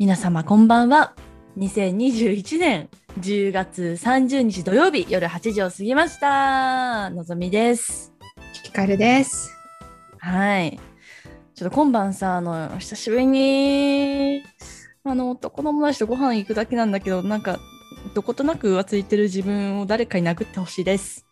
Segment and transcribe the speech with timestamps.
[0.00, 1.12] 皆様こんばんは。
[1.58, 2.88] 2021年
[3.20, 7.10] 10月30日土曜日夜8時を過ぎました。
[7.10, 8.10] のぞみです。
[8.64, 9.54] ひかるです。
[10.16, 10.80] はい。
[11.54, 14.42] ちょっと今晩さ、あの、久しぶりに、
[15.04, 17.60] あの、男の友達とご飯行くだけなんだけど、なんか、
[18.14, 21.26] どことなく浮ついてる自分を誰かに殴ってほしいです。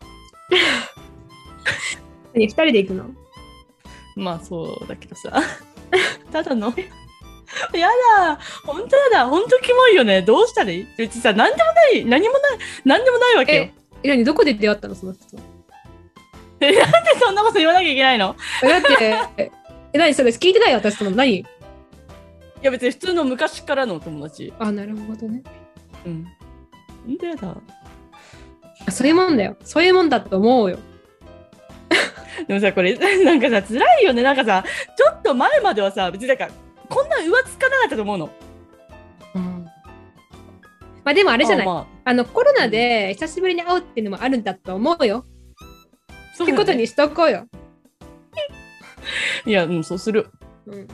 [2.36, 3.04] 何二人で行くの？
[4.14, 5.42] まあそうだけどさ。
[6.30, 6.74] ただの。
[7.76, 7.88] や
[8.18, 8.38] だ。
[8.64, 9.26] 本当やだ。
[9.26, 10.22] 本当キモいよね。
[10.22, 10.86] どうしたらいい？
[10.96, 12.04] 別にさ何でもない。
[12.04, 12.42] 何もない。
[12.84, 13.62] 何でもないわけよ。
[13.62, 14.24] え、え何？
[14.24, 14.94] どこで出会ったの？
[14.94, 15.20] その人。
[16.60, 18.36] えなんでそんなこと言わなきゃいけないの？
[18.64, 18.82] えだっ
[19.36, 19.50] て、
[19.92, 20.14] え、何？
[20.14, 21.36] それ聞いてないよ私その何？
[21.38, 21.44] い
[22.62, 24.52] や別に普通の昔からのお友達。
[24.58, 25.42] あ、なるほどね。
[26.04, 26.26] うん。
[27.06, 27.56] 本当やだ。
[28.86, 29.56] あそういうもんだよ。
[29.64, 30.78] そういうもんだと思うよ。
[32.46, 32.94] でもさこれ
[33.24, 34.22] なんかさ辛いよね。
[34.22, 34.64] なんかさ
[34.96, 36.48] ちょっと前まではさ別になんか
[36.88, 38.30] こんな浮つかなかったと思うの
[39.34, 39.64] うん。
[41.04, 41.66] まあでもあれじゃない。
[41.66, 45.24] あ,、まあの、コロナで久しぶりに会うっていうのもあるんだと思うよ。
[46.34, 47.46] そうだねってことにしとこうよ。
[49.46, 50.28] いやうんそうする
[50.66, 50.88] うん。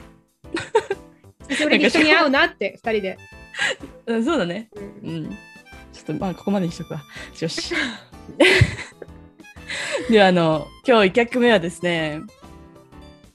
[1.49, 3.17] 久しぶりに一緒に会うなって、二人で。
[4.07, 5.29] うんそうだねうんうん。
[5.93, 7.03] ちょっとまあここまでにしとくわ。
[7.39, 7.73] よし。
[10.09, 12.21] ではあの今日1曲目はですね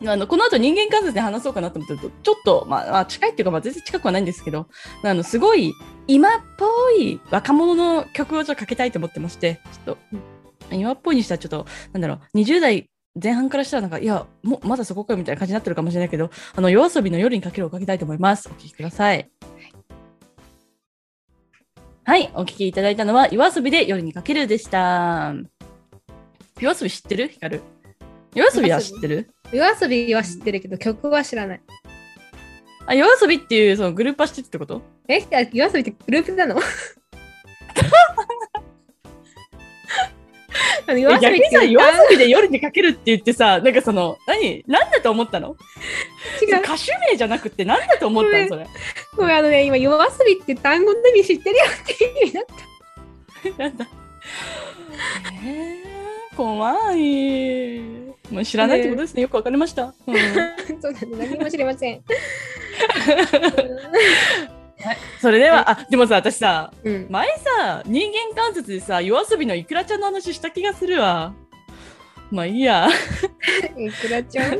[0.07, 4.67] あのこの後人間観察で話そうかなと思ってるとちょっと、まあ、近いっていうか、まあ、全然近くはないんですけど
[5.03, 5.75] あのすごい
[6.07, 6.67] 今っぽ
[6.99, 9.97] い若者の曲をちょっとかけたいと思ってましてちょっ
[10.71, 12.89] と今っぽいにしたらちょっとなんだろう20代
[13.23, 19.31] 前半からしたらなんかいやもまだそこかよみたいな感じになってるかもしれないけどあの夜遊びの夜にかけるをかけたいと思いますお聴きください
[22.05, 25.33] はい、お聞きいただいたのは、夜遊びで夜にかけるでした。
[26.59, 27.29] 夜遊び知ってる？
[27.29, 27.63] ヒカル。
[28.35, 29.31] 夜遊びは知ってる？
[29.53, 31.61] 夜遊びは知ってるけど、曲は知らない。
[32.87, 34.83] あ、夜遊びっていうそのグループは知ってるってこと？
[35.09, 36.61] えあ夜遊びってグループなの？
[41.21, 44.65] 逆にさ、夜遊びで夜にかけるって言ってさ、なんかその、何？
[44.67, 45.57] 何だと思ったの？
[46.43, 46.59] 違う。
[46.61, 48.49] 歌手名じゃなくて何だと思ったの？
[48.49, 48.67] それ。
[49.17, 52.45] ごめんあのね、今、夜遊びって単語の意味知ってるよって意味だっ
[53.59, 53.89] なんだ。
[55.45, 55.90] えー、
[56.41, 57.81] 怖い。
[58.31, 59.21] もう知らないってことですね。
[59.21, 59.93] よくわかりました。
[60.07, 60.21] うんた。
[60.81, 62.01] そうだね、何も知りません。
[65.21, 67.07] それでは、あ、でもさ、私さ、うん。
[67.11, 67.29] 前
[67.59, 71.35] さ人間観察でさ夜遊びのいくらちゃんの話した気がするわ
[72.31, 72.89] まあいいや
[73.77, 74.59] いくらちゃん？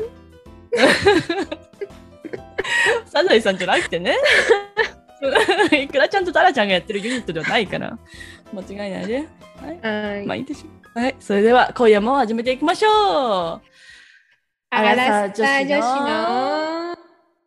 [3.07, 4.15] サザエさんじゃなくてね
[5.71, 7.97] いくらちゃんとタラちゃんがやってるユニットではないから
[8.53, 9.27] 間違いないで、
[9.59, 9.79] はい、
[10.11, 10.25] はい。
[10.27, 12.91] まあいいでしょうはいそれでは今夜も始めていきましょう。
[14.71, 16.97] アラサー女子の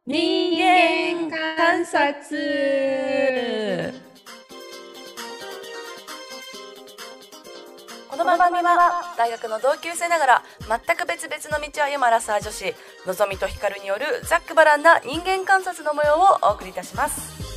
[0.07, 2.41] 人間観察。
[8.11, 12.75] この番組は大学の同級生ながら全く別々の道を歩むアラサー女子
[13.07, 17.54] のぞみとひかるによるざっくばらんな人間観察の模様をお送りいたします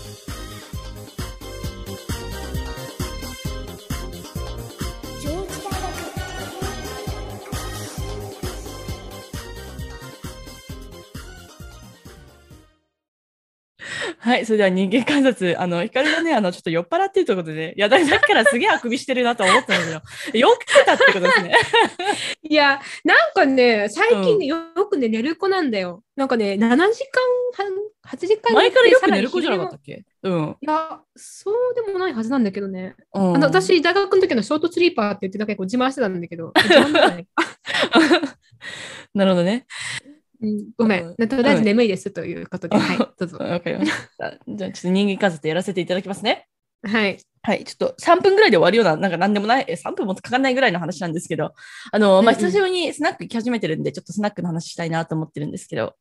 [14.20, 20.02] はい、それでは人間観察、あの、ひかるがね、あの、ちょっと酔っ払ってるということで、いや、だからすげえあくびしてるなと思ったんですよ。
[20.40, 21.54] よく来たってことですね。
[22.44, 24.58] いや、なんかね、最近ね、よ
[24.90, 26.04] くね、寝る子なんだよ。
[26.16, 27.22] なんかね、7時間
[27.56, 27.68] 半、
[28.08, 30.04] 8時間前からよく寝る子じゃなかったっけ？
[30.24, 30.58] うん。
[30.62, 32.96] いや、そうでもないはずなんだけどね。
[33.14, 36.54] うんあの私、大学の時のショートスリーパーって言ってだけこう自慢してたんだけど、
[39.14, 39.66] なるほどね。
[40.42, 41.28] うんごめうんん。
[41.28, 43.38] とりあえず眠いですということで、はい、 どうぞ。
[43.38, 44.38] わかりました。
[44.48, 46.48] じゃあ、ちょっと人間観察やらせていただきますね。
[46.84, 47.18] はい。
[47.42, 51.54] はい、ちょっと3分ぐらいで終わるような、なんか何でもない、え3分もかかんないぐらいの話なんですけど、
[51.92, 55.96] あの、まあ、うんうん久しぶりにスナック行き始めてるんで、ちょっとスナックの話したいなと思ってるんですけど、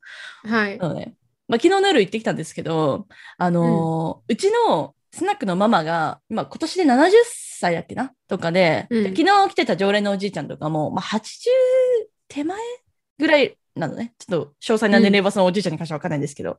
[0.44, 0.78] はい。
[0.78, 1.12] なので、
[1.48, 3.06] まあ、昨日の夜行ってきたんですけど、
[3.38, 8.12] あのーうちのスナックのママが、今今年で70歳だっけな？
[8.28, 11.20] とかで、うん昨日来てた常連のおじいちゃんとかも、まあ、80
[12.28, 12.58] 手前
[13.18, 14.14] ぐらいなのね。
[14.18, 16.58] ちょっと詳細な年齢はそのおじいちゃんに関しては分かんないんですけど、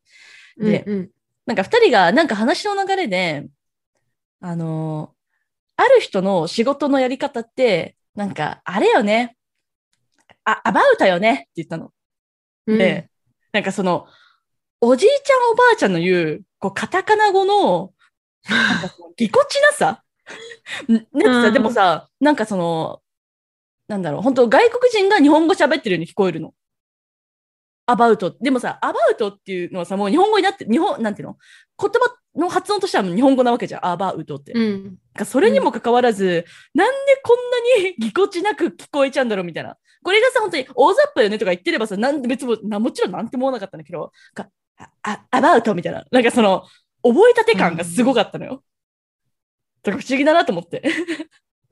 [0.57, 1.09] でうんうん
[1.45, 3.47] なんか二人がなんか話の流れで、
[4.41, 5.17] あのー
[5.77, 9.37] ある人の仕事のやり方って、なんか、あれよね。
[10.43, 11.91] あ、アバウタよねって言ったの。
[12.65, 13.09] うんで、
[13.53, 14.07] なんかその、
[14.81, 17.93] おじいちゃんおばあちゃんの言う、こう、カタカナ語の、
[18.49, 20.03] なんかそのぎこちなさ
[20.87, 23.01] ん なんかさ、うんでもさ、なんかその、
[23.87, 26.55] なんだろう、本当外国人が日本語喋ってるように聞こえるの。
[27.87, 28.35] アバウト。
[28.41, 31.37] でもさ、アバウトっていうのはさ、もう日本語になって、日本、なんていうの？
[31.79, 34.51] 言葉の発音としては日本語なわけじゃん、アバウトって。
[34.51, 34.83] うん。
[34.83, 37.37] なんかそれにもかかわらず、なんでこん
[37.81, 39.77] なにぎこちなく聞こえちゃうんだろうみたいな。
[40.03, 46.05] これがさ、本当に大雑把よねとか言ってればさ、なんで別もな、もちろんなんても思わなかったんだけど、かあ、あアバウトみたいな。
[46.11, 46.63] なんかその、
[47.03, 48.63] 覚えたて感がすごかったのよ。
[49.83, 50.83] だから不思議だなと思って。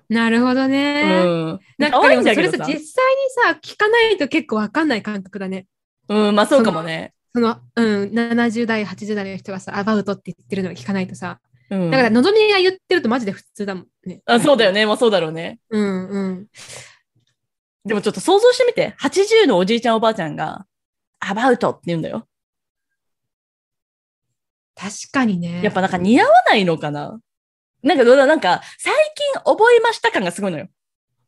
[0.07, 1.23] なるほどうね。
[1.23, 1.59] ん。
[1.77, 5.65] なんかでもさ、それさ、実際にさ、聞かないと結構わかんない感覚だね。
[6.09, 7.13] うん、まあそうかもね。
[7.33, 11.91] その、うん、70代、80代の人がさ、アバウトって言ってるのを聞かないとさ、うん。
[11.91, 14.21] だから、のぞみが言ってるとマジで普通だもんね。
[14.25, 14.85] あそうだよね。
[14.85, 15.59] まあそうだろうね。
[15.69, 16.47] うんうん。
[17.85, 18.95] でもちょっと想像してみて。
[18.99, 20.65] 80のおじいちゃんおばあちゃんが、
[21.19, 22.27] アバウトって言うんだよ。
[24.75, 25.61] 確かにね。
[25.63, 27.19] やっぱなんか似合わないのかな
[27.81, 30.67] なんかどうだ、なんか最近覚えました感がすごいのよ。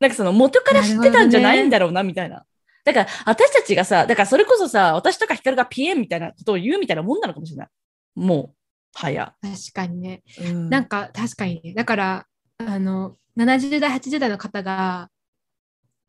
[0.00, 2.44] なんかその元から知ってたんじゃないんだろうな、みたいな。
[2.92, 7.68] だから私たちがさ、だからそれこそさ、私とかヒカルがピエンみたいなことを言うみたいなもんなのかもしれない。
[8.14, 8.54] もう、
[8.94, 9.34] はや。
[9.42, 10.22] 確かにね。
[10.40, 11.74] うんなんか確かにね。
[11.74, 12.26] だから、
[12.58, 15.10] あの、70代、80代の方が、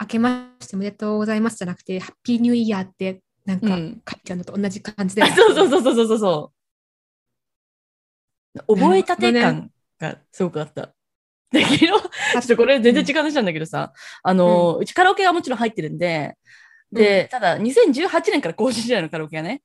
[0.02, 5.24] 明けましておめでとうございますじゃなくて、ハッピーニューイヤーって、なんか、うん書いちゃうのと同じ感じで。
[5.24, 6.54] うそうそうそうそうそうそ
[8.56, 8.76] う。
[8.76, 10.94] 覚えたて感がすごくあった。
[11.52, 13.94] で、昨日、ちょっとこれ全然違う話なんだけどさ、
[14.24, 16.36] あの、うちカラオケがもちろん入ってるんで、
[16.92, 19.62] で、ただ2018年から更新時代のカラオケがね、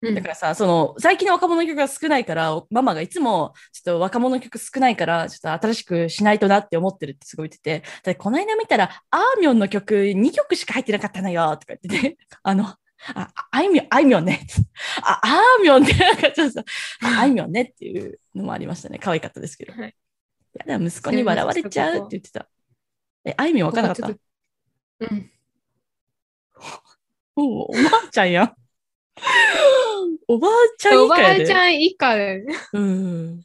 [0.00, 12.66] うんだからさ、その、最近の若者の曲が少ないから、ママがいつも、ちょっと若者の曲少ないから、ちょっと新しくしないとなって思ってるってすごい言ってて、でこの間見たら、あーみょんの曲2曲しか入ってなかったのよ、とか言ってて、 あの、
[13.14, 14.46] あ、あいみょん、あいみょんね。
[15.02, 16.64] あ、あーみょんってなんかちょっとさ、
[17.02, 19.00] ああいみょんねっていうのもありましたね。
[19.00, 19.72] 可愛かったですけど。
[19.72, 19.94] はい
[20.66, 22.48] やだ、息子に笑われちゃうって言ってた。
[23.24, 24.18] え、あいみょんわからなかった？
[25.00, 25.30] うん。
[27.40, 28.54] おおばあちゃんやん。
[30.26, 31.44] おばあちゃんおば以下やで。
[31.44, 32.44] あちゃん以下で。
[32.72, 33.40] うん。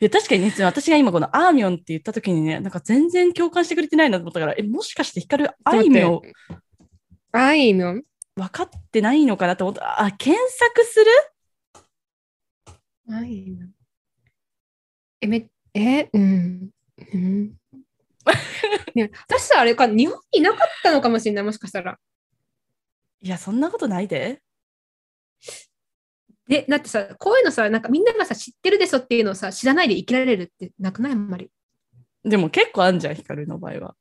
[0.00, 6.22] いや、確かにね、私が今このあーみょんって言った時にね、なんか全然共感してくれてないなと思ったから、え、もしかしてヒカルあいみょん
[7.32, 8.04] あいみょん？
[8.36, 10.02] 分かってないのかなと思った。
[10.02, 11.06] あ、検索する？
[13.10, 13.70] あいみょん。
[15.22, 16.70] え、め、え、うん。
[17.14, 17.52] うん。
[18.94, 21.98] ね、私さ、あれか、日本にいなかったのかもしれない、もしかしたら。
[23.22, 24.42] いや、そんなことないで。
[26.48, 31.12] で、だってさ、こういうのさ、なんかみんながさ、知ってるでしょっていうのをさ、知らないで生きられるってなくない？
[31.12, 31.50] あんまり。
[32.24, 33.94] でも結構あんじゃん、ヒカルの場合は。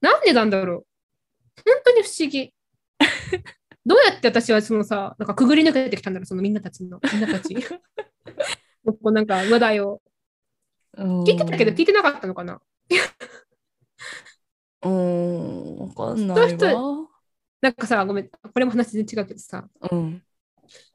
[0.00, 1.62] なんでなんだろう？
[1.64, 2.52] 本当に不思議。
[3.86, 7.54] どうやって私はそのさ、なんかくぐり抜けてきたんだろう、そのみんなたちの、みんなたち。
[8.84, 10.02] こうなんか話題を。
[10.96, 12.60] 聞いてたけど聞いてなかったのかな？
[14.82, 17.08] うーん、わかんないわ。
[17.64, 20.22] なんかさ、ごめん、これも話全然違うけどさ、うん。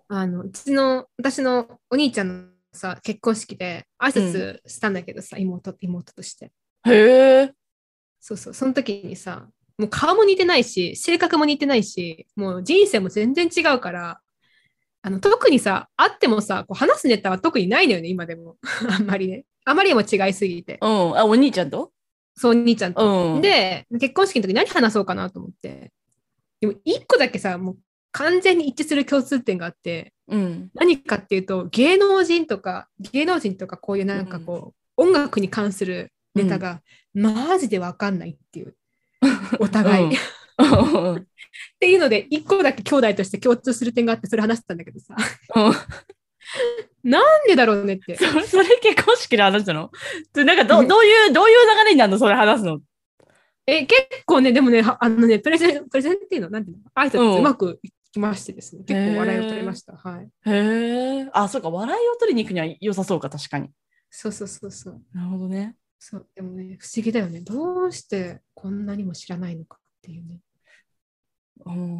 [0.07, 6.51] あの、うちの、私のお兄ちゃんのさ、結婚式で挨拶したんだけどさ、妹、妹として。
[6.85, 7.53] へえ。
[8.19, 9.47] そうそう、その時にさ、
[9.79, 14.21] もう顔も似てないし、性格も似てないし、もう人生も全然違うから、
[15.01, 18.57] あの特にさ、会ってもさ、こう話すネタは特にないのよね、今でも。
[18.87, 19.45] あんまりね。
[19.65, 20.77] あまりにも違いすぎて。
[20.81, 21.17] うん。
[21.17, 21.91] あ、お兄ちゃんと？
[22.35, 23.35] そう、お兄ちゃんと。
[23.35, 25.91] うん。、で、結婚式の時何話そうかなと思って。
[26.61, 27.77] でも、一個だけさ、もう
[28.11, 30.69] 完全に一致する共通点があって、うん。
[30.73, 36.81] 何かっていうと、芸能人とか、芸能人とかこういうなんかこう、音楽に関するネタが、
[37.13, 38.75] マジでわかんないっていう。
[39.59, 40.05] お互い。
[40.05, 40.13] うん
[41.15, 41.23] っ
[41.79, 45.15] ていうので、一個だけ兄弟として共通する点があって、それ話してたんだけどさ、
[45.55, 45.73] うん。
[47.09, 48.15] なんでだろうねって。
[48.17, 48.25] そ
[48.57, 49.91] れ、結婚式の話なの？
[50.33, 52.19] でなんかど、うんどういう、どういう流れになるの？
[52.19, 52.79] それ話すの。
[53.77, 56.83] え、結構ね、でもね、はあのね、プレゼン、プレゼンっていうの、なんていうの？
[56.95, 59.95] 挨うん拶うまくいきましてですね、結構笑いを取れました。
[59.95, 60.29] はい。
[60.49, 61.29] へえ。
[61.33, 61.69] あ、そうか。
[61.69, 63.69] 笑いを取りに行くには良さそうか、確かに。
[64.09, 65.01] そうそうそうそう。
[65.13, 65.75] なるほどね。
[65.99, 67.41] そう、でもね、不思議だよね。
[67.41, 70.39] どうしてこんなにも知らないのかっていうね。
[71.65, 71.99] うん。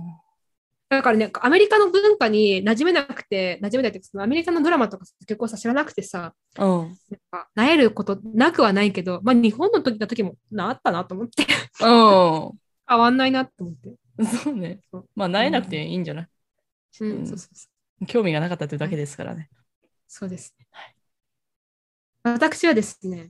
[0.89, 6.65] だからね、アメリカの文化に馴染めなくて、馴染めないってアメリカのドラマとか結構さ、知らなくてさ、うん。
[6.65, 6.89] なん
[7.29, 11.47] か、なえることなくはないけど、まあ日本の時の時もなあったなと思って、う
[12.87, 13.89] 変わんないなと思って。
[14.23, 14.25] ん。
[14.25, 14.79] そうね。
[15.15, 16.27] まあ、なえなくていいんじゃない、
[17.01, 17.67] うん、うんそうそうそ
[18.01, 18.05] う。
[18.07, 19.47] 興味がなかったというだけですからね。
[20.07, 20.65] そうですね。
[22.23, 23.29] 私はですね、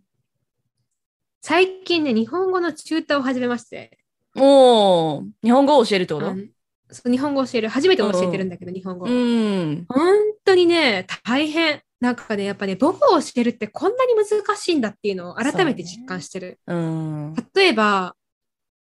[1.42, 3.98] 最近ね、日本語のチューターを始めまして、
[4.36, 6.30] おー、日本語を教えるってこと？
[6.30, 6.44] あの
[6.92, 9.06] そう日本語を教える、初めて教えてるんだけど、日本語。
[9.06, 9.86] うん。
[9.88, 11.82] 本当にね、大変。
[12.00, 16.60] なんかね、やっぱね、母語を教えるってこんなに難しいんだっていうのを改めて実感してる。
[16.66, 17.36] うん。
[17.54, 18.16] 例えば、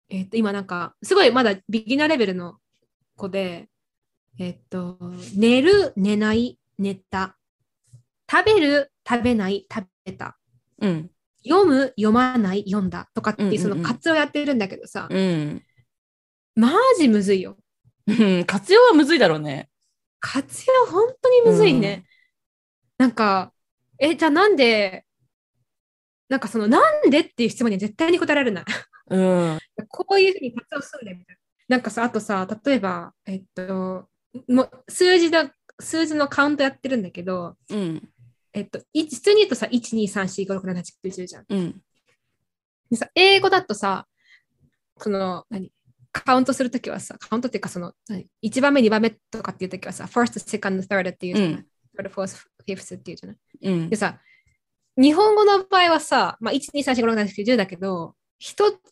[0.08, 2.58] えっと今なんか、すごいまだビギナーレベルの
[3.16, 3.68] 子で、
[4.38, 4.98] えっと、
[5.34, 7.36] 寝る、寝ない、寝た。
[8.30, 10.38] 食べる、食べない、食べた。
[10.80, 11.10] うん。
[11.42, 15.62] 読む、読まない、読んだとかっていう、うんうんうんその活用やってるんだけどさ、うん。
[16.54, 17.56] マジむずいよ。
[18.06, 19.68] うん活用はむずいだろうね。
[20.20, 22.04] 活用本当にむずいね。
[22.98, 23.52] なんか、
[23.98, 25.04] え、じゃあなんで、
[26.28, 28.64] なんかその、なんでっていう質問には絶対に答えられない。
[29.10, 29.16] う
[29.54, 29.58] ん。
[29.88, 31.76] こういうふうに活用するんだよみたいな。
[31.76, 34.08] なんかさ、あとさ、例えば、えっと、
[34.48, 38.08] もう数字だ、数字のカウントやってるんだけど、うん。
[38.52, 41.44] えっと、い普通に言うとさ、1、2、3、4、5、6、7、8、9、10じゃん。
[41.48, 41.82] うん。
[42.90, 44.08] でさ、英語だとさ、
[44.98, 45.70] その、何？
[46.22, 51.66] カウントするときはさ、カウントっていうか、その、何1番目、2番目とかっていうときはさ、first, second, third っていうじゃない、
[51.98, 53.36] third, fourth, fifth っていうじゃない？
[53.62, 53.96] うんで。
[53.96, 54.20] さ、
[54.96, 58.14] 日本語の場合はさ、まあ、1、2、3、4、5、6、7、8、9、10だけど、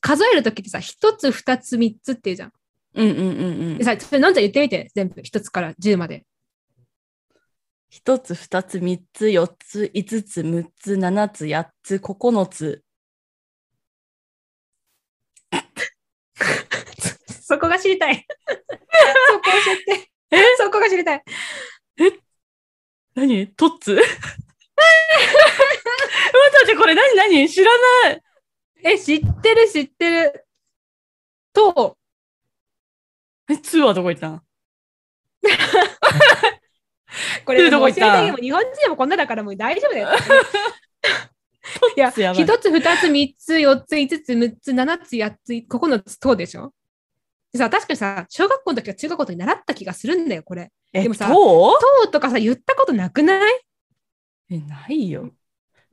[0.01, 2.53] 数えるときってさ、1つ、2つ、3つっていうじゃん。
[2.95, 3.31] うんうんうんう
[3.75, 3.85] んで。
[3.85, 6.25] さ、それなんじゃ言ってみて、全部、1つから10まで。
[7.91, 12.84] 一つ、二つ、三つ、四つ、五つ、六つ、七つ、八つ、九つ。
[17.55, 18.17] そこが知りたい。
[18.17, 18.23] そ
[19.39, 20.11] こ教えて。
[20.59, 21.23] そこが知りたい。
[23.15, 23.47] 何？
[23.55, 23.95] トッツ？
[23.95, 24.05] 待
[26.65, 27.15] ってこれ何？
[27.17, 27.49] 何？
[27.49, 27.71] 知ら
[28.05, 28.21] ない。
[28.83, 30.45] え、知ってる、知ってる。
[31.53, 31.97] と、
[33.49, 34.43] え、ツーはどこ行ったん？
[37.45, 38.35] これ、どこ行った？
[38.37, 40.09] 日本人でもこんなだからもう大丈夫だよ。
[41.97, 46.75] いや、一つ、二つ、三つ、四つ、五つ、六つ、七つ、八つ、九つ、とでしょ？
[47.55, 50.73] でさ、確かにさ、小学校の時は中学校の時に習った気がするんだよ、これ。
[50.93, 53.61] え、でもさとととかさ、言ったことなくない？
[54.51, 55.31] え、ないよ。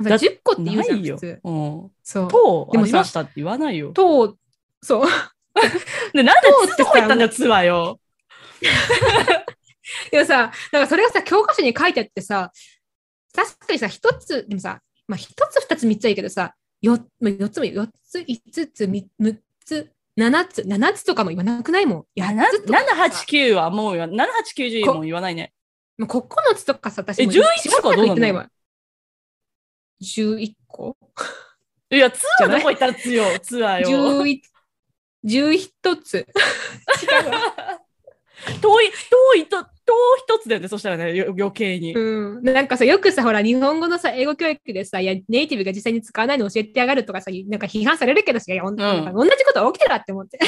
[0.01, 1.39] さだ ?10 個って言うじゃん、よ普通。。
[1.43, 1.91] うん。
[2.01, 2.27] そう。
[2.29, 3.91] と、でもましたって言わないよ。
[3.91, 4.37] と、
[4.81, 5.05] そう。
[6.13, 7.99] で、なんでとツーどこ行ったんだよ、ツーはよ。
[10.09, 12.51] でもさ、なんかそれがさ、教科書に書いてあってさ、
[13.35, 22.05] 確かにさ、一つ、でもさ、まあ一つ二つ三つはいいけどさ、よまあ四つも四つ、五つ、み六つ、七つ、七つとかも言わなくないもん。
[22.15, 24.05] いや、八なつとかさ7、8、9はもうよ。
[24.05, 24.17] 7、8、
[24.55, 25.53] 9、10も言わないね。
[25.97, 26.21] もう九
[26.55, 27.41] つとかさ、私えも11
[27.75, 28.49] とかはどうなの言ってないわ。
[29.99, 30.97] 十一個？
[31.91, 32.57] いや、ツーじゃない？
[32.57, 33.87] はどこ行ったらツーよ、ツーはよ。
[33.87, 34.43] 十一、
[35.23, 36.17] 十一つ。
[36.17, 36.25] 違
[37.27, 37.81] うわ。
[38.61, 38.91] 遠い、
[39.35, 41.93] 遠いと、遠一つだよね、そしたらね、よ余計に。
[41.93, 50.39] うん、なんかさ、よくさ、ほら、日本語のさ、英語教育でさ、いや、ネイティブが実際に使わないの教えてやがるとかさ、なんか批判されるけどさ、いや、ほん同じことは起きてるわって思って。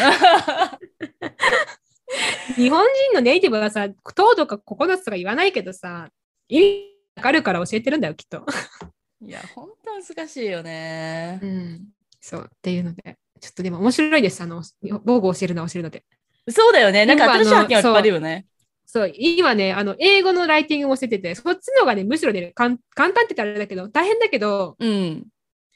[2.55, 6.09] 日本人のネイティブはさ、糖とか9つとか言わないけどさ、
[6.47, 8.45] 意味わかるから教えてるんだよ、きっと。
[9.21, 11.39] いや、本当難しいよね。
[11.41, 11.87] うん。
[12.19, 14.41] そう、っていうので、ちょっとでも面白いです。
[14.41, 14.61] あの、
[15.03, 16.03] 防具を教えるのは教えるので。
[16.49, 17.05] そうだよね。
[17.05, 18.45] なんか今あの新しい発見はいっぱいあるよね。
[18.93, 25.25] そう、今ね、あの、英語のライティングも教えてて、そっちの方がね、むしろね、簡単って言ったらあれだけど、大変だけど、うん。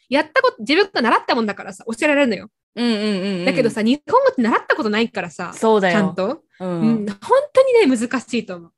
[0.07, 2.49] やったこと、自分が習ったもんだからさ、教えられるのよ。
[2.75, 3.45] うんうんうんうん。
[3.45, 5.97] だけどさ、日本語って習ったことないからさ、そうだよ。
[5.97, 6.69] ちゃんと、うん。
[6.69, 7.17] うん、本
[7.53, 8.71] 当にね、難しいと思う。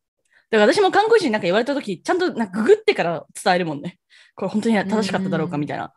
[0.52, 4.00] だから私も看護師になんか言われたとき、ちゃんとなんかググってから伝えるもんね。
[4.36, 5.92] これ本当に正しかっただろうかみたいな。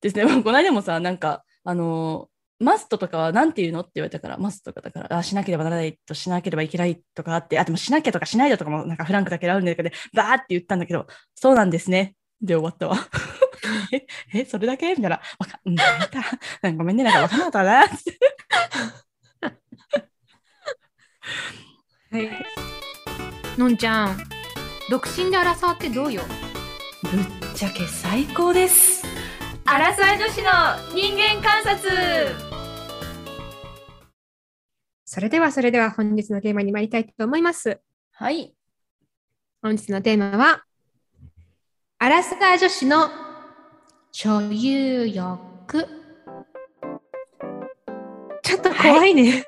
[0.00, 0.24] ですね。
[0.42, 2.33] この間もさ、なんか、あのー
[2.64, 3.80] マストとかは何て言うの？
[3.80, 12.16] って言われたから、マストとかだから、あ、しなければならないとしなければいけないとかあって、あ、でもしなきゃとかしないだとかもなんかフランクだけあるんだけど、バーって言ったんだけど、そうなんですね。
[12.40, 12.96] で終わったわ。
[13.92, 14.06] え、
[14.38, 14.90] え、それだけ？
[14.90, 15.20] みたいな。
[15.38, 15.86] わかんない。
[16.62, 17.80] なんかごめんね、なんかわかんなかったな。
[22.10, 22.30] はい。
[23.58, 24.18] のんちゃん、
[24.90, 26.22] 独身で争ってどうよ？
[27.02, 29.04] ぶっちゃけ最高です。
[29.66, 30.50] アラサー女子の
[30.94, 32.43] 人間観察
[35.14, 37.78] それではそれでは本日のテーマに参りたいと思います。
[38.14, 38.52] はい。
[39.62, 40.64] 本日のテーマは、
[42.00, 43.08] アラサー女子の
[44.10, 45.86] 所有欲。
[48.42, 49.44] ちょっと怖いね。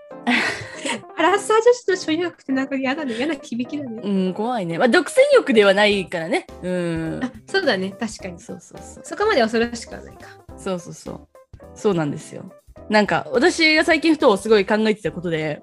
[1.18, 3.14] アラサー女子の所有欲ってなんか嫌だね。
[3.14, 4.02] 嫌な響きだね。
[4.04, 4.78] うん、怖いね。
[4.78, 6.46] まあ、独占欲ではないからね。
[6.62, 7.20] うん。
[7.24, 7.90] あそうだね。
[7.90, 8.38] 確かに。
[8.38, 9.04] そうそうそう。
[9.04, 10.28] そこまで恐ろしくはないか。
[10.56, 11.28] そうそうそう。
[11.74, 12.52] そうなんですよ。
[12.88, 15.60] なんか、私が最近ふとすごい考えてたことで、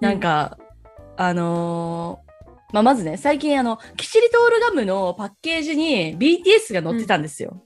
[0.00, 0.58] なんか、
[1.16, 2.30] あのー
[2.72, 7.62] まあ、まずね、最近あの、キシリトールガムのパッケージに BTS が載ってたんですよ。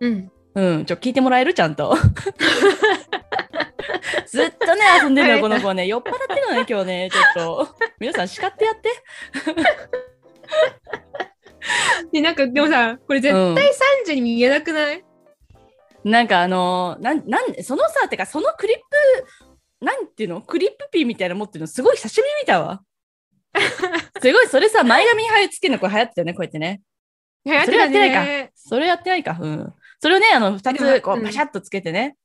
[0.00, 0.30] うん。
[0.54, 1.54] うん、ちょ、聞いてもらえる？
[1.54, 1.96] ちゃんと。
[4.26, 5.86] ずっとね、遊んでるの、この子ね。
[5.86, 7.68] 酔っ払ってるのね、今日ね、ちょっと。
[7.98, 8.90] 皆さん叱ってやって。
[12.12, 13.64] で、なんか、でもさ、これ絶うん対
[14.04, 15.04] 3時に見えなくない、
[16.10, 18.76] なんかあのーなん、なん、そのさ、てかそのクリッ
[19.80, 20.40] プ、なんていうの？
[20.40, 22.82] クリップピーみたいなの持ってるのすごい久しぶりに見たわ。
[24.22, 26.80] すごい、それさ、前髪に貼り付けるのこれ流行ってたよね、こうやってね。
[27.44, 28.52] 流行ってそれやたってないかね。
[28.54, 29.38] それやってないか。
[29.40, 29.74] うん。
[30.00, 32.16] それをね、あの、二でもつ、こう、うんパシャッとつけてね。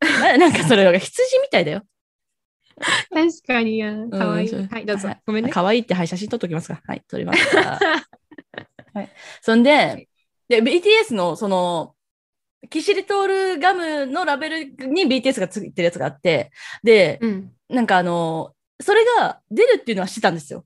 [0.00, 1.82] ななんかそれ、羊みたいだよ。
[3.12, 3.94] 確かにや。
[4.10, 4.50] かわいい。
[4.50, 5.22] うんはい、どうぞはい。
[5.26, 5.50] ごめんね。
[5.50, 6.80] 可愛いって、はい、写真撮っておきますか。
[6.86, 7.78] はい、撮りました。
[8.94, 9.10] はい。
[9.42, 10.08] そんで、
[10.48, 11.94] で、BTS の、その、
[12.68, 16.50] キシリトールガムのラベルに BTS がついてるやつがあって、
[16.82, 17.52] で、うん。
[17.68, 20.64] なんかあの、それが出るっていうのは知ってたんですよ。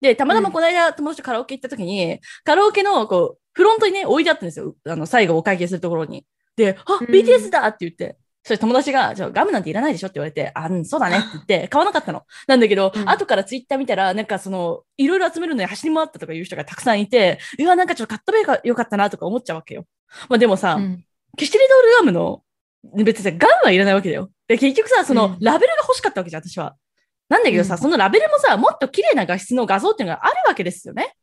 [0.00, 4.74] で、たまたまこの間友達とカラオケ行った時に、カラオケのこう、フロントにね、置いてあったんですよ。
[4.86, 6.26] あの、最後お会計するところに。
[6.56, 12.22] で、あ、うん BTS だって言って、それ友達が、じゃあガムなんていらないでしょって言われて、あ、うん、そうだねって言って、買わなかったの。
[12.46, 19.86] なんだけど、うん後からツイッター見たら、なんかその、いろいろ集めるのに走り回ったとかいう人がたくさんいて、うわ、なんかちょっと買っとべばよかったなとか思っちゃうわけよ。
[20.28, 21.04] まあでもさ、うん
[21.36, 22.42] キシリトールガムの、
[23.04, 24.30] 別にさ、ガムはいらないわけだよ。
[24.48, 26.76] で、結局さ、その、うんラベルが欲しかったわけじゃん、私は。
[27.28, 31.14] なんだけどさ、うんそのラベルもさ、もっと綺麗な画質の画像っていうのがあるわけですよね。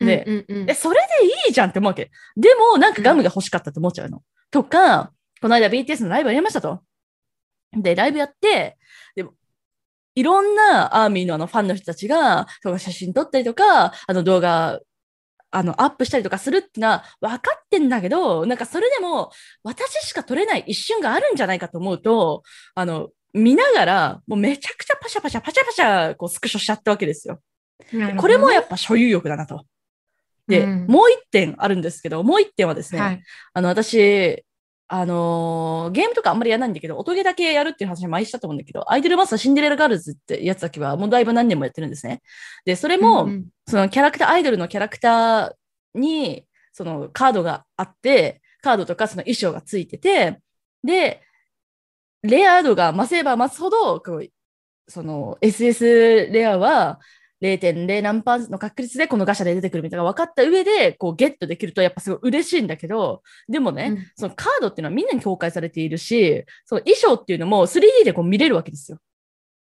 [0.00, 2.10] で、うんうんうんえ、それでいいじゃんって思うわけ。
[2.36, 4.22] でも、なんかガムが欲しかったって思っちゃうの。
[4.50, 6.82] とか、この間 BTS のライブやりましたと。
[7.72, 8.78] で、ライブやって、
[9.14, 9.32] でも、
[10.14, 14.80] いろんなアーミーのあのファンの人たちが、とか写真撮ったりとか、あの動画、
[15.50, 19.30] あの、アップしたりとかするってのは分かってんだけど、なんかそれでも、
[19.62, 22.42] 私しか撮れない一瞬があるんじゃないかと思うと、
[22.74, 27.40] あの、見ながら、もうめちゃくちゃパシャパシャ、パシャパシャ、こう、スクショしちゃったわけですよ。
[28.18, 29.64] これもやっぱ所有欲だなと。
[30.46, 33.22] で、うんもう一点あるんですけど、もう一点はですね、はい。
[33.52, 34.44] あの、私、
[34.90, 42.22] あのーゲームとかあんまりやらないんだけど、音ゲーだけやるっていう話は前にしたと思うんだけど、アイドルマスターシンデレラガールズってやつだけはもうだいぶ何年もやってるんですね。
[42.64, 50.38] で、それも、うんうんそのキャラクター、アイドルのキャラクターに、そのカードがあって、カードとかその衣装がついてて、
[50.82, 51.22] で、
[52.22, 54.30] レア度が増せば増すほど、こう
[54.88, 56.98] その SS レアは
[57.42, 68.98] 0.0何パーセントの確率でこのガシャで出てくるみたいな分かった上で、こうゲットできるとやっぱすごい嬉しいんだけど、でもね、うんそのカードっていうのはみんなに公開されているし、その衣装っていうのも 3D でこう見れるわけですよ。
[68.98, 69.00] っ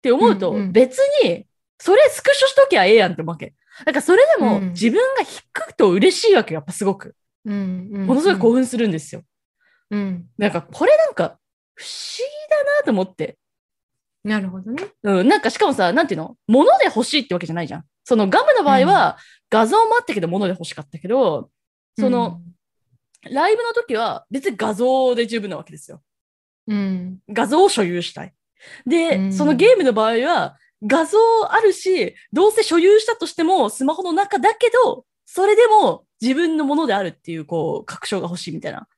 [0.03, 1.47] て思うと、うんうん別に、
[1.79, 3.55] それスクショしときゃええやんって思うわけ。
[3.85, 7.15] だからそれでもうん自分が引くと嬉しいわけよ、やっぱすごく。
[7.45, 9.23] うんうんものすごい興奮するんですよ。
[9.91, 10.27] うん。
[10.39, 11.39] なんかこれなんか
[11.75, 13.39] 不思議だなと思って。
[14.27, 14.83] なるほどね。
[15.05, 16.37] うん、なんかしかもさ、なんていうの？
[16.49, 17.85] 物で欲しいってわけじゃないじゃん。
[18.05, 19.19] そのガムの場合は
[19.51, 21.51] 画像もあったけど物で欲しかったけど、
[21.99, 22.41] その、
[23.31, 26.03] ライブの時は別に画像で十分なわけですよ。
[26.67, 28.35] うん、画像を所有したい。
[28.85, 31.19] で、うんそのゲームの場合は画像
[31.51, 38.81] あるし、どうせ所有したとしてもスマホの中だけど、それでも自分のものであるっていう、こう、確証が欲しいみたいな。
[38.81, 38.89] っ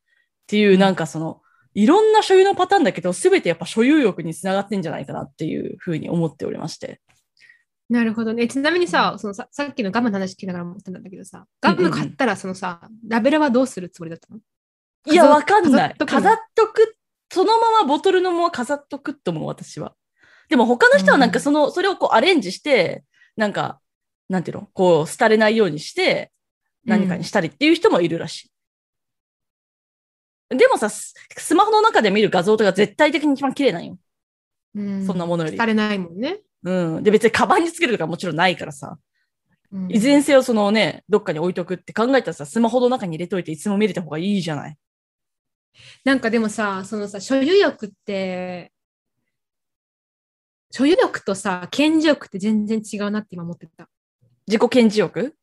[0.46, 1.42] ていう、うんなんかその、
[1.78, 7.00] いろんな所有のパターンだけど、すべてやっぱ所有欲につながってんじゃないかなっていうふうに思っておりまして。
[7.88, 8.48] なるほどね。
[8.48, 14.40] ちなみにさ、そのささっきのガムの話聞きながら思ったんだけどさ、ガム買ったらそのさ、ラベルはどうするつもりだったの？
[15.06, 15.94] いや、飾わかんない。
[15.96, 16.96] 飾っとく。
[17.30, 19.94] そのままボトルのまま飾っとくと思う、私は。
[20.48, 23.04] でも他の人はなんかその、それをこうアレンジして、
[23.36, 23.78] なんか、
[24.28, 24.68] なんていうの？
[24.74, 26.32] こう、廃れないようにして、
[26.84, 28.50] 何かにしたりっていう人もいるらしい。
[30.50, 33.98] でもさ、ススマホの中で見る画像とか絶対的に一番綺麗なんよ。
[34.74, 36.40] うんそんなものよりされないもんね。
[36.62, 37.02] うん。
[37.02, 38.98] で、別にカバンにつけるとかもちろんないからさ。
[39.70, 44.76] うんいずれにせよそのね、どっかに置いとくって考えたらさ、スマホの中に入れといていつも見れた方がいいじゃない。
[46.04, 48.72] なんかでもさ、そのさ、所有欲って、
[50.70, 53.90] 所有欲とさ、顕示欲って全然違うなって今思ってた。
[54.46, 55.34] 自己顕示欲？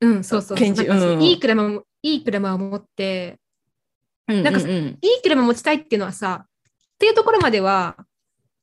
[0.00, 3.43] うん、そうそういい車も、いい車を持って、うん
[4.26, 6.48] なんかいい車持ちたいっていうのはさ、っ
[6.98, 7.96] ていうところまでは、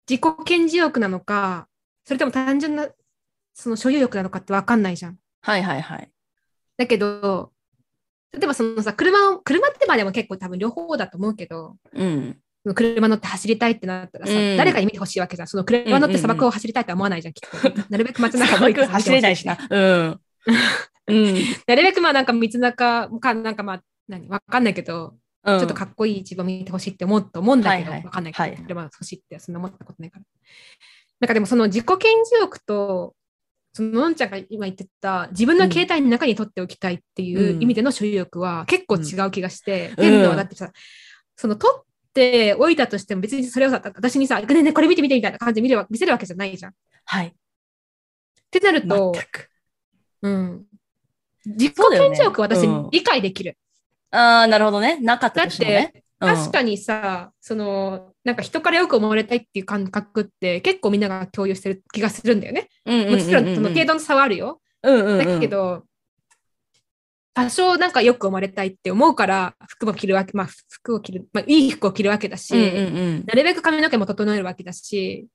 [0.09, 1.67] 自己顕示欲なのか、
[2.05, 2.87] それとも単純な、
[3.53, 5.17] その所有欲なのかってわかんないじゃん。
[5.41, 6.11] はいはいはい。
[6.77, 7.51] だけど、
[8.33, 12.37] 例えばそのさ、車を、車ってまでも結構多分両方だと思うけど、うん。
[12.75, 15.47] 車乗って走りたいってなったらさ、うん誰かに見てほしいわけじゃん。
[15.47, 17.69] その車乗って砂漠を走りたいとは思わないじゃん、きっと。
[17.89, 19.57] なるべく街中砂漠走れないしな。
[19.69, 20.19] うん。
[21.07, 21.35] うん。
[21.67, 25.15] なるべくまあなんか道中か、なんかまあ、何、わかんないけど、
[25.45, 30.25] ちょちょっとかっこいい自分を見てほしいって思うと思うんだけど、はいはいわかんないけど、はい車欲しいってそんな思ったことないから。
[31.19, 33.15] なんかでもその自己顕示欲と、
[33.73, 40.71] そののんちゃんが今言ってた自分の携帯の中に取っておきたいっていう意味での所有欲は結構違う気がして、うんだってさ、
[41.35, 46.71] その取っておいたとしても別にそれをさ、私にさ、ねえねえこれ見てみてみたいな感じで見れば見せるわけじゃないじゃん。
[46.71, 46.75] っ
[47.05, 47.33] はい。
[48.51, 49.49] てなる全と、く。
[50.23, 50.65] うん、
[51.45, 53.57] 自己顕示欲は私うん理解できる。
[54.11, 54.99] ああ、なるほどね。
[55.01, 62.69] なかっただっとして確かにさ、その、なんか人からよく思われたいっていう感覚って結構みんなが共有してる気がするんだよね。
[62.85, 63.05] に。
[63.09, 64.61] もちろんその程度の差はあるよ。
[64.83, 65.83] うんうんうん、だけど、
[67.33, 75.27] 多少なんかよく思われたいって思うから服も着るわけ、まあ服を着る、まあいい服を着るわけだし、うんうんうん、なるべく髪の毛も整えるわけだし、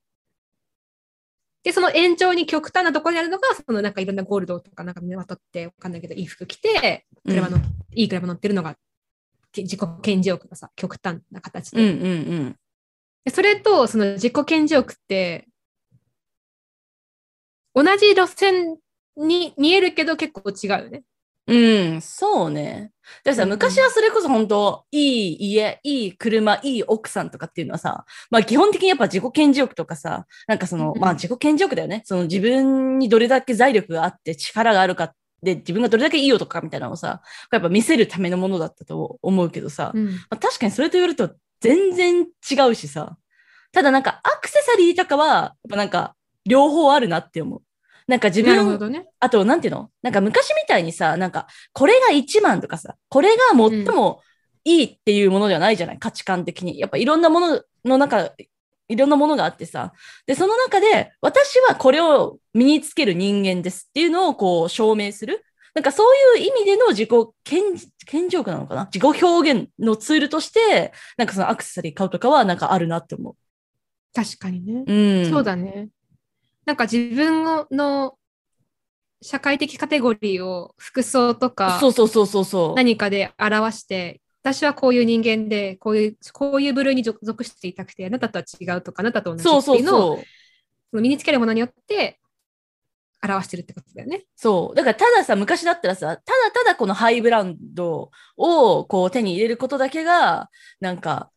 [1.63, 7.57] で、その延長に極端なところにあるのが、そのなんかいろんなゴールドとかなんかまとってわかんないけど、いい服着て、車の、
[7.97, 8.75] いい車乗ってるのが、
[9.51, 11.81] け自己顕示欲がさ、極端な形で。
[11.81, 12.15] うんうんう
[12.49, 12.55] ん。
[13.25, 15.47] でそれと、その自己顕示欲って、
[17.73, 18.77] 同じ路線
[19.15, 21.03] に見えるけど結構違うよね。
[21.47, 22.91] うん、そうね。
[23.23, 32.01] だからさ、昔はそれこそ本当、いい家、いい車、いい奥さんとかっていうのはさ、まあ基本的にやっぱ自己顕示欲とかさ、なんかその、まあ自己顕示欲だよね。
[32.05, 37.21] その自分にどれだけ財力があって力があるかで、自分がどれだけいい男かみたいなのをさ、
[37.51, 43.17] やっぱ見せるためのものだったと思うけどさ、うんまあ、確かにそれと言われると全然違うしさ。
[43.71, 47.61] ただなんかアクセサリーとかは、やっぱなんか両方あるなって思う。
[48.07, 49.05] なんか自分、ね。
[49.19, 49.89] あとなんていうの？
[50.01, 54.21] なんか昔みたいにさ、なんかこれが1万とかさ、これが最も
[54.63, 55.99] いいっていうものではないじゃない？
[55.99, 56.79] 価値観的に。
[56.79, 58.31] やっぱいろんなものの中、
[58.89, 59.93] いろんなものがあってさ。
[60.25, 65.43] で、その中で私はこれを身につける人間ですっていうのをこう証明する。
[65.73, 67.09] なんかそういう意味での自己
[67.43, 68.85] 顕示顕示欲なのかな？
[68.91, 73.35] 自己表現のツールとして、なんかそのアクセサリー買うとかはなんかあるなって思
[74.13, 74.83] 確かにね。
[74.87, 74.91] う。
[74.91, 75.29] うん。
[75.29, 75.89] そうだね。
[76.65, 78.15] なんか自分の
[79.21, 82.75] 社会的カテゴリーを服装とかそうそうそうそうそう。
[82.75, 90.19] 何かで表して、私はこういう人間で、こういう、こういう部類に属属していたくて、あなたとは違うとか、あなたと同じっていうのを
[90.93, 92.19] 身につけるものによって
[93.23, 94.23] 表してるってことだよね。
[94.35, 94.75] そう。
[94.75, 101.31] だからたださ、昔だったらさ、ただただこのハイブランドをこう手に入れることだけが、なんか、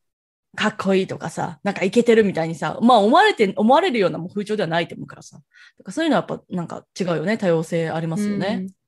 [0.57, 5.37] かっこいいとかさ、なんかイケてるみたいにさ、まあ思われて、思われるようなもう風潮ではないと思うからさ。
[5.37, 5.45] だか
[5.87, 7.39] らそういうのはやっぱなんか違うよね。
[7.39, 8.59] 多様性ありますよね。
[8.63, 8.80] うん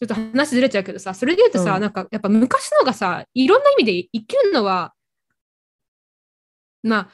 [0.00, 1.82] ちょっと話ずれちゃうけどさ、それで言うとさ、うん。
[1.82, 4.94] なんかやっぱ昔のがさ、いろんな意味で生きるのは、
[6.82, 7.08] まあ、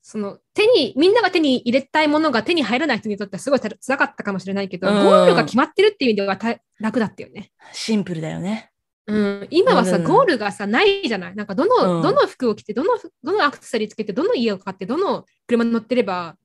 [0.00, 4.94] その手に、みんなが手に入れたいものが手に入らない人にとってはすごいつらかったかもしれないけど、うん。
[5.04, 7.52] ゴールが決まってるっていう意味ではた楽だったよね。
[7.72, 8.70] シンプルだよね。
[9.06, 10.04] うん、今はさ、うん。
[10.04, 11.34] ゴールがさ、ないじゃない？
[11.36, 12.02] なんかどの、うん。
[12.02, 16.36] どの服を着て、どの服、どのアクセサリーつけて、どの家を買って、どの車に乗ってれば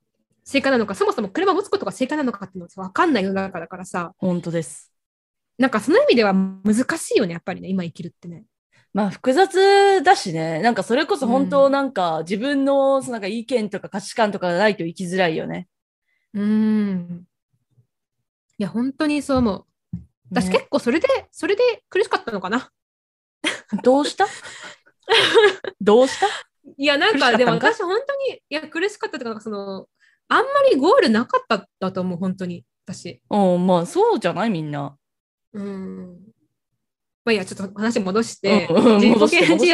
[0.43, 4.86] 正解なのか、そもそも車を持つことが正解なのかっていうのは分かんない世の中だからさ、本当です。
[5.57, 8.45] なんかその意味では難しいよね、やっぱりね、今生きるってね。
[8.93, 10.61] まあ複雑だしね。
[10.61, 15.67] なんかそれこそ本うん当なんか自分のそのなんか意見とか価値観とかがないと生きづらいよね。
[16.33, 17.23] うーん。
[18.59, 19.65] いや、本当にそう思う。
[20.31, 22.71] 私ね結構それで、それで苦しかったのかな。
[23.83, 24.25] どうした？
[25.79, 26.27] どうした？
[26.77, 29.87] いや、なんかか、でも私本当に、いや、苦しかったとか、その、
[30.27, 33.21] あんまりゴールなかったんだと思う、本当に、私。
[33.29, 34.49] うん、まあそうじゃない？
[34.49, 34.97] みんな。
[35.53, 36.19] うん。
[37.25, 39.65] まあいいや、ちょっと話戻して、うんうん自己戻して顕示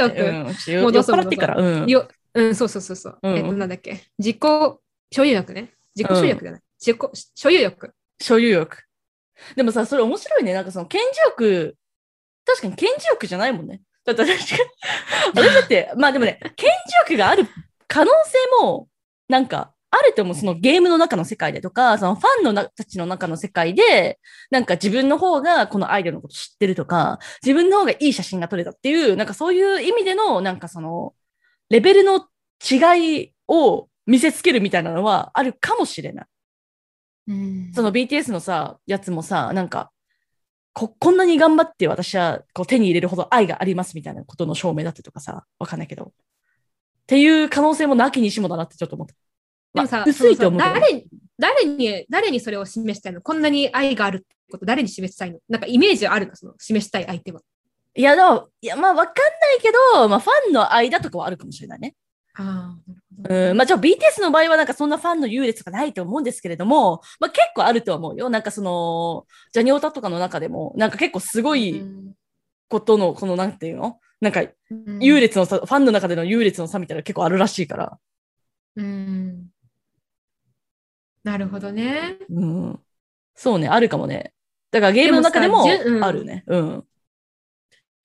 [0.67, 0.83] 欲。
[0.83, 1.57] 戻そうてから。
[1.57, 1.87] うん。
[1.87, 3.19] ようん、そうそうそうそう。
[3.21, 4.01] うんえっと、なんだっけ？
[4.17, 5.73] 自己所有欲ね。
[5.95, 6.61] 自己所有欲じゃない？
[6.79, 6.97] 自己
[7.35, 7.93] 所有欲。
[8.19, 8.77] 所有欲。
[9.55, 10.53] でもさ、それ面白いね。
[10.53, 11.75] なんかその、顕示欲、
[12.45, 13.81] 確かに顕示欲じゃないもんね。
[14.05, 14.65] だって私が、
[15.35, 17.47] 私だって、まあでもね、 顕示欲がある
[17.87, 18.89] 可能性も、
[19.27, 20.35] なんか、あると思う。
[20.35, 31.13] そのゲームの中の世界でとか、そのファンのなたちの中の世界で、なんか自分の方がこのアイドルのこと知ってるとか、自分の方がいい写真が撮れたっていう、なんかそういう意味での、なんかその、
[31.69, 32.27] レベルの
[32.69, 36.25] 違いを見せつけるみたいなのはあるかもしれない。
[37.27, 39.91] うんその BTS のさ、やつもさ、なんか、
[40.73, 46.05] こ、こんなに頑張って私はこう手に入れるほど愛がありますみたいなことの証明だったとかさ、わかんないけど。
[46.05, 49.13] っていう可能性もなきにしもだなってちょっと思った。
[49.73, 51.05] でもさ、まあ薄いと思う誰
[51.39, 53.21] 誰に、誰にそれを示したいの？
[53.21, 55.39] こんなに愛があるってこと、誰に示したいの？
[55.49, 56.35] なんかイメージあるの？
[56.35, 57.41] その示したい相手は。
[57.95, 59.21] いや、でも、いや、まあわかんな
[59.55, 61.95] いけど、まあファンの間とかはあるかもしれないね。
[62.35, 62.75] あ。
[63.29, 68.29] うん、まあ、じゃあ BTS の場合はなんかそんなファンの優劣がないと思うんですけれども、まあ結構あるとは思うよ。
[68.29, 72.13] なんかその、ジャニオタとかの中でも、なんか結構すごいうん
[72.69, 73.99] ことの、このなんていうの？
[74.21, 77.99] なんかうん優劣の差、ファンの中での優劣の差みたいなの結構あるらしいから。
[78.77, 79.47] うん。
[81.23, 82.17] なるほどね。
[82.29, 82.79] うん。
[83.35, 84.33] そうね、あるかもね。
[84.71, 86.43] だからゲームの中でもでもさじゅうんあるね。
[86.47, 86.83] うん。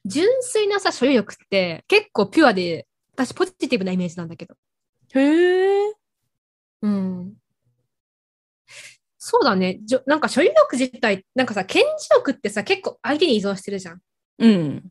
[0.05, 4.55] 純粋なさ、所有欲って結構ピュアで、私ポジティブなイメージなんだけど。
[5.15, 5.93] へえ。
[6.83, 7.35] うん。
[9.19, 9.81] そうだね。
[9.83, 14.01] じょなんか所有欲自体、なんかさ、顕示欲ってさ、結構相手に依存してるじゃん。
[14.39, 14.85] うん。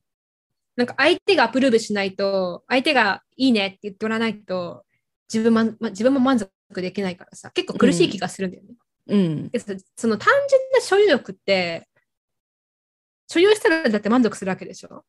[0.75, 4.85] なんか相手がアプローブしないと、相手がいいねって言ってもらわないと、
[5.33, 8.75] 自分,、まま、自分も満足できないからさ、結構苦しい気がするんだよね。
[9.07, 9.49] うん。
[9.49, 11.87] でそその単純な所有欲って、
[13.27, 15.03] 所有したらだって満足するわけでしょ？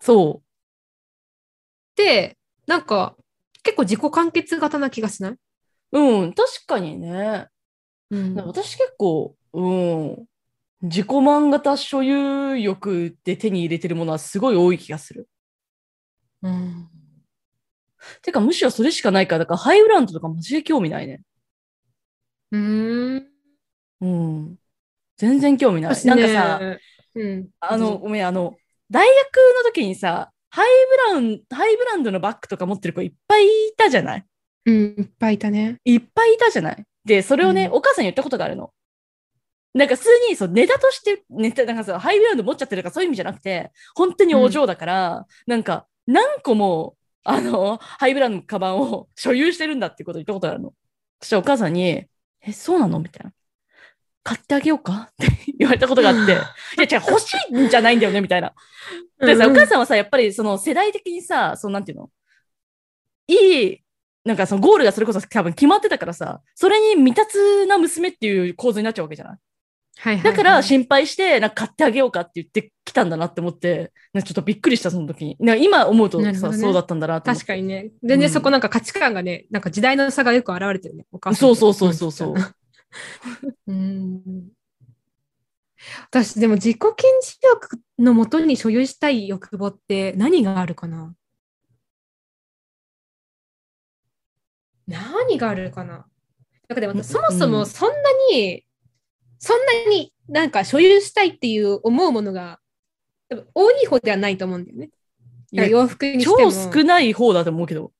[0.00, 0.42] そ
[1.96, 3.16] で、なんか
[3.62, 5.38] 結構自己完結型な気がしない、う。
[5.92, 7.46] うん、確かにね。
[8.10, 10.26] うん私結構、うん、
[10.82, 15.28] 自己満型所有欲で手に入れてるものはすごい多い気がする。
[16.42, 16.88] うん
[18.22, 21.22] てか、むしろそれしかないから、だからハイブランドとかマジで興味ないね。
[22.52, 23.26] うーん。
[24.00, 24.56] うん。
[25.16, 26.06] 全然興味ない。
[26.06, 26.60] なんかさ、
[27.14, 28.56] うん、あの、ごめん、あの、
[28.90, 30.66] 大学の時にさ、ハイ
[31.12, 34.24] ブラウン、ハイブランドのバッグとか持ってる子いっぱいいたじゃない？
[34.66, 35.78] うん、いっぱいいたね。
[35.84, 36.84] いっぱいいたじゃない？
[37.04, 38.72] で、それをね、うんお母さんに言ったことがあるの。
[39.74, 50.72] なんか普通にそうネタとして、ネタ、なんかさ、ハイブランド持っちゃってるとかそういう意味じゃなくて、本当にお嬢だから、なんか何個も、あの、ハイブランドのカバンを 所有してるんだっていうことを言ったことがあるの。
[51.20, 52.06] そしたらお母さんに、
[52.42, 53.32] え、そうなのみたいな。
[54.22, 55.10] 買ってあげようか？
[55.12, 55.28] って
[55.58, 58.54] 言われたことがあって、いや、違う、欲しいんじゃないんだよね、みたいな。
[59.18, 62.10] でさ、うんお母さんはさ、やっぱりその世代的にさ、そのなんていうの？
[63.28, 63.78] いい、
[64.24, 69.38] なんかそのゴールがそれこそ多分決まってたからさ、それに未達な娘っていう構図になっちゃうわけじゃない？
[69.98, 75.36] はいはいはいだから心配して、なんか買ってあげようかって言ってきたんだなって思って、ちょっとびっくりした、その時に。
[75.38, 77.30] な今思うとさ、ねそうだったんだなって。
[77.30, 77.90] 確かにね。
[78.02, 81.06] 全然そこなんか価値観がね、なんか時代の差がよく現れてるね。
[81.12, 82.54] お母さんとそうそうそうそうそう。
[83.68, 84.48] うん。
[86.10, 91.14] 私、でも自己顕示欲のもとに所有したい欲望って何があるかな？
[94.86, 96.06] 何があるかな？
[96.68, 97.96] なんかでもそもそもそんな
[98.32, 98.64] に、
[99.40, 102.60] そんなになんか所有したいっていう思うものが
[103.54, 104.90] 多い方ではないと思うんだよね。
[105.52, 106.72] 洋服にして超も。
[106.72, 107.90] 少ない方だと思うけど。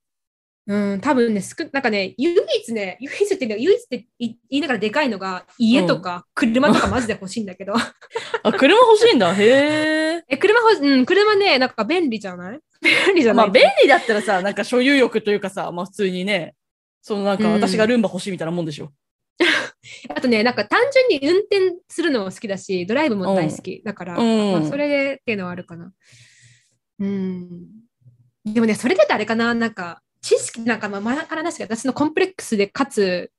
[0.66, 7.72] うん、多分ね、すくなんかね、唯一ね、唯一っていうの唯一って言いながらでかいのが、家とか車とかマジで欲しいんだけど。
[8.44, 9.34] あ、車欲しいんだ？
[9.34, 9.48] へ
[10.18, 10.24] え。
[10.28, 12.60] え、車欲し、うん、車ね、なんか便利じゃない？
[12.82, 16.54] 便利じゃない、まあ便利だったらさ、なんか所有欲というかさ、まあ普通にね、
[17.02, 18.92] そのなんかうん私がルンバ欲しいみたいなもんでしょ。
[20.14, 23.82] あとね、なんか単純に運転するのも好きだし、ドライブも大好き。
[23.84, 25.92] だから、うんまあ、それでっていうのはあるかな。
[26.98, 27.66] うん。
[28.44, 33.30] でもね、それだとあれかな、なんか、知識、なんかまあ前からなしが私のコンプレックスで、かつ、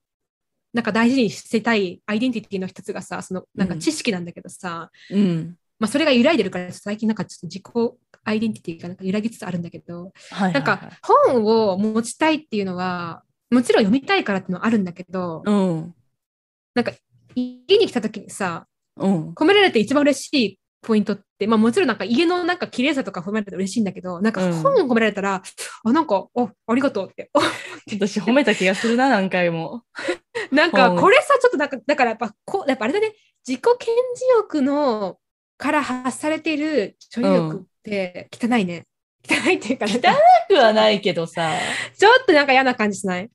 [0.73, 5.57] なんか大事にしてたいアイデンティティの一つがさ、そのなんか知識なんだけどさ、うん。
[5.79, 7.63] まあそれが揺らいでるから、最近なんかちょっと自己
[8.23, 10.53] アイデンティティがなんか揺らぎつつあるんだけど、はいはい、はい。
[10.53, 15.93] なんか本を持ちたいっていうのは、もちろん読みたいからっていうのはあるんだけど、うん。
[16.73, 16.91] なんか
[17.35, 19.29] 家に来た時にさ、うん。
[19.33, 25.41] 褒められて一番嬉しいポイントって、まあもちろんなんか家のなんか綺麗さとか褒められて嬉しいんだけど、なんかうん本褒められたら、
[25.83, 27.29] あ、なんか、お、ありがとうって。
[27.33, 27.39] お
[27.91, 29.83] 私褒めた気がするな、何回も。
[30.51, 33.13] なんか本 これさ、ちょっとなんか、だからやっぱ、こうやっぱあれだね、
[33.47, 35.17] 自己顕示欲の
[35.57, 38.85] から発されている所有欲って汚いね。
[39.23, 40.15] 汚いっていうか、なんか
[40.51, 41.51] くはないけどさ、
[41.97, 43.29] ちょっとなんか嫌な感じしない？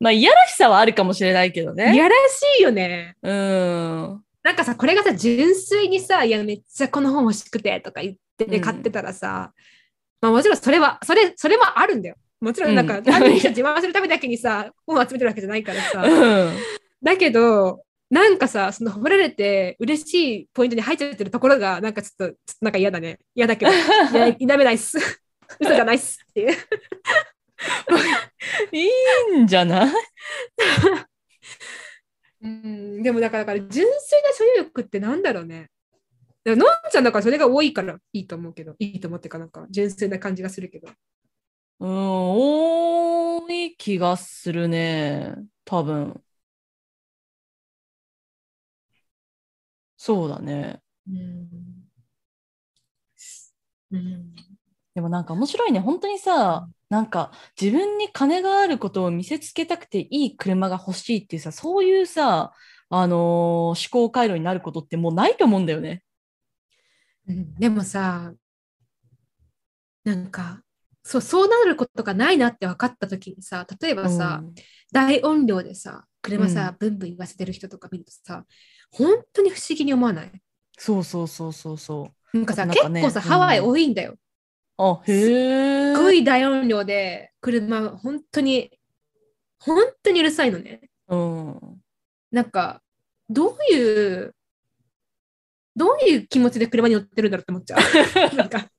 [0.00, 1.94] まあ、いやらしさはあるかもしれないけどね。
[1.94, 3.16] いやらしいよね。
[3.22, 4.24] うん。
[4.42, 9.52] なんかさ、これがさ、純粋にさ、いや、めっちゃこの本欲しくてとか言ってうん買ってたらさ、
[10.22, 12.16] まあもちろんそれは、それ、それはあるんだよ。
[12.40, 16.02] もちろんなんか、うん自慢するためだけにさ、本を集めてるわけじゃないからさ。
[16.02, 16.56] うん。
[17.02, 23.18] だけど、なんかさ、その褒められて嬉しいポイントに入っちゃってるところが、なんかちょっと、ちょっとなんか嫌だね。
[23.34, 23.70] 嫌だけど、
[24.38, 24.98] 否めないっす。
[25.60, 26.56] 嘘じゃないっすっていう。
[28.72, 28.88] い
[29.38, 29.90] いんじゃない？
[32.42, 35.70] うん、でもだから、だから純粋な所有欲ってなんだろうね。
[36.46, 36.58] のん
[36.92, 40.88] ちゃんだからそれが多いからいいと思うけど、いいと思ってかなんか純粋な感じがするけど。
[41.80, 45.34] うん、多い気がするね。
[45.64, 46.22] 多分。
[49.96, 50.82] そうだね。
[51.08, 51.90] うん。
[53.90, 54.34] うん。
[54.94, 55.80] でもなんか面白いね。
[55.80, 62.52] 本当にさ、なんか自分に金があることを見せつけたくていい車が欲しいっていうさ、そういうさ、
[62.90, 66.02] あのー思考回路になることってもうないと思うんだよね。
[67.28, 68.32] うんでもさ、
[70.02, 70.62] なんか、
[71.04, 74.42] そう、そうなることがないなって分かった時にさ、例えばさ、
[74.92, 78.44] 大音量でさ、車さ、ブンブン言わせてる人とか見るとさ、
[78.90, 80.30] 本当に不思議に思わない？
[80.76, 82.36] そうそうそうそうそう。
[82.36, 84.16] なんかさ、ね結構さ、うんハワイ多いんだよ。
[84.82, 85.94] あ、へえ。
[85.94, 88.70] すごい大音量で車、本当に、
[89.58, 90.90] 本当にうるさいのね。
[91.08, 91.60] うん。
[92.30, 92.82] なんか、
[93.28, 94.34] どういう、
[95.76, 97.80] どういう気持ちで車に乗ってるんだろうって思っちゃう。
[98.36, 98.70] なんか、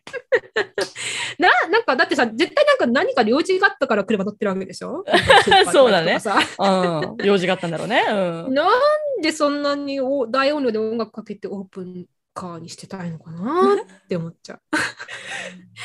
[1.92, 5.04] か、だってさ、絶対なんか何か用事があったから車乗ってるわけでしょ？
[5.72, 6.18] そうだね
[6.60, 7.26] うん。
[7.26, 8.04] 用事があったんだろうね。
[8.10, 8.54] うん。
[8.54, 14.62] なんでそんなにお大音量で音楽かけてオープンカーにしてたいのかな って思っちゃう。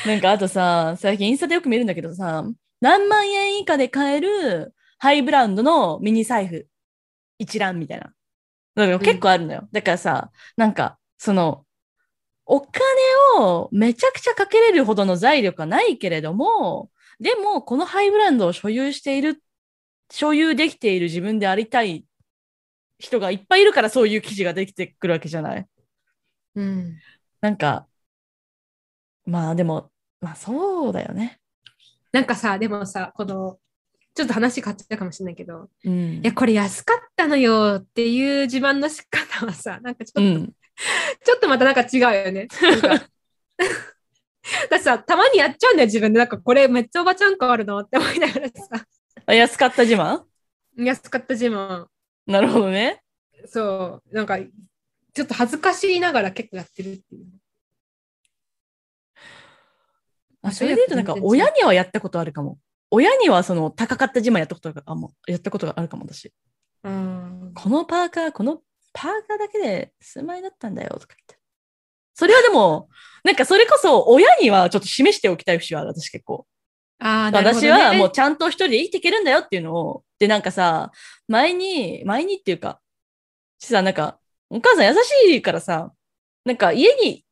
[0.07, 2.43] なんかあとさ、最近インスタでよく見るんだけどさ、
[2.81, 6.67] 何万円以下で買えるハイブランドのミニ財布
[7.39, 8.13] 一覧みたいな。
[8.99, 9.67] 結構あるのよ。
[9.71, 11.65] だからさ、なんか、その、
[12.45, 12.81] お金
[13.39, 19.41] をめちゃくちゃかけれるほどの財力はないけれども、でも、このハイブランドを所有している、
[20.11, 22.05] 所有できている自分でありたい
[22.99, 25.67] 人がいっぱいいるからそういう記事ができてくるわけじゃない？
[26.57, 26.99] うん。
[27.39, 27.87] なんか、
[29.25, 29.91] まあでも、
[30.21, 31.39] まあそうだよね。
[32.11, 33.59] なんかさ、でもさ、この、
[34.15, 40.47] ちょっと話変わっちゃうかもしれないけど、うんいや、これ安かったのよっていう自慢の仕方はさ、 なんかちょっと、うん。
[41.23, 42.47] ちょっとまたなんか違うよね。
[44.71, 46.19] ださ、たまにやっちゃうんだよ、自分で。
[46.19, 48.53] なんかこれめっちゃおばちゃん感あるなって思いながらさ、
[49.27, 50.23] あ安かった自慢？
[50.77, 51.85] 安かった自慢。
[52.25, 53.03] なるほどね。
[53.45, 54.39] そう、なんか、
[55.17, 57.25] ちょっと恥ずかしいながら結構やってるっていう。
[60.43, 62.59] あそれで言うとなんか親にはやったことあるかも。
[62.91, 66.31] 親にはその高かった自慢やったことがあもうやったことがあるかも私。
[66.83, 67.51] うん。
[67.55, 68.61] このパーカー、この
[68.93, 71.39] パーカーだけで数万円だったんだよとか言って。
[72.13, 72.87] それはでも、
[73.23, 76.45] なんかそれこそ親にはちょっと示しておきたい節はある、私結構。
[76.99, 80.91] ああ、なるほどね私はもうちゃんと一人で生きていけるんだよっていうのを、で、なんかさ、
[81.27, 82.79] 前に、前にっていうか、
[83.59, 84.19] さ、なんか、
[84.49, 85.91] お母さん優しいからさ、
[86.45, 87.25] なんか家に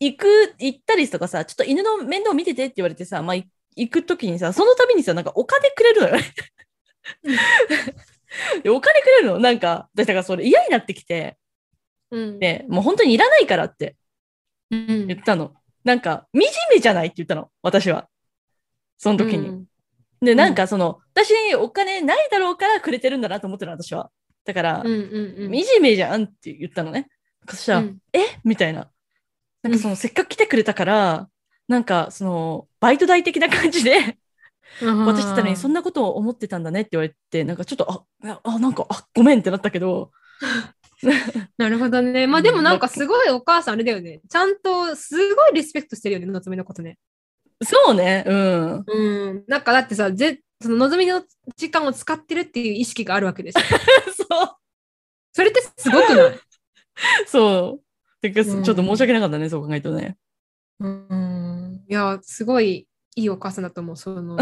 [0.00, 0.26] 行く、
[0.58, 6.16] 行ったりとかさ、ちょっと犬の面倒見ててって言われてさ、まあ、い行くときにさ、その度にさ、なんかお金くれるのよ
[8.76, 11.38] お金くれるのなんか、だからそれ嫌になってきて、
[12.10, 12.38] うん。
[12.38, 13.96] で、もう本当にいらないからって
[14.70, 15.54] うん言ったの。
[15.84, 18.08] なんか、惨めじゃないって言ったの、私は。
[18.98, 19.48] その時に。
[19.48, 19.64] うん
[20.20, 24.10] で、なんかその、私にお金ないだろうからくれてるんだなと思ってるの、私は。
[24.48, 24.94] だから、うんうん
[25.44, 25.62] うん。
[25.62, 27.10] 惨めじゃんって言ったのね。
[27.46, 28.20] そしたら、うんえ？
[28.44, 28.90] みたいな。
[29.62, 31.28] なんかその、せっかく来てくれたから、
[31.68, 34.16] なんかその、バイト代的な感じで、
[34.80, 35.80] 渡してたのに、そんな。
[35.80, 40.12] なことを思ってたんだねって言われて、なんかちょっと、あ、あ、なんか、あ、ごめんってなったけど、
[41.58, 42.26] なるほどね。
[42.26, 44.20] まあでもなんかすごいお母さんあれだよね。
[44.28, 46.98] ちゃんとすごいリスペクトしてるよね、のぞみのことね。
[47.62, 48.84] そうね、うん。
[48.86, 49.44] うん。
[49.46, 51.22] なんかだってさ、ぜそののぞみの
[51.56, 53.64] 時間を使ってるっていう意識があるわけですよ。
[55.38, 56.40] それってすごくない？
[57.28, 58.20] そう。
[58.20, 60.16] てか、ちうんょっと申し訳なかったね、そう考えるとね。
[60.80, 61.84] うん。
[61.88, 63.96] いや、すごいいいお母さんだと思う。
[63.96, 64.36] その、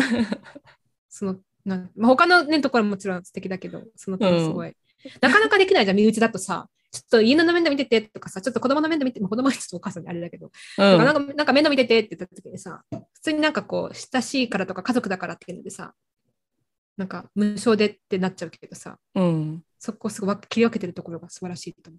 [1.11, 4.75] その、なんまあ、他のね、ところももちろん素敵だけど、その点すごい。
[5.21, 6.67] なかなかできないじゃん、身内だとさ。
[6.91, 10.99] ちょっと家の面倒見ててとかさ、ちょっと子供の面倒見て、まあ子供はちょっとお母さんにあれだけど、うん。
[10.99, 15.93] なんかなんか面倒見ててって言った時にさ、普通になんかこう、親しいからとか家族だからっていうのでさ、
[16.97, 19.63] なんか無償でってなっちゃうけどさ、うん。
[19.79, 21.99] そこをすごい切り分けてるところが素晴らしいと思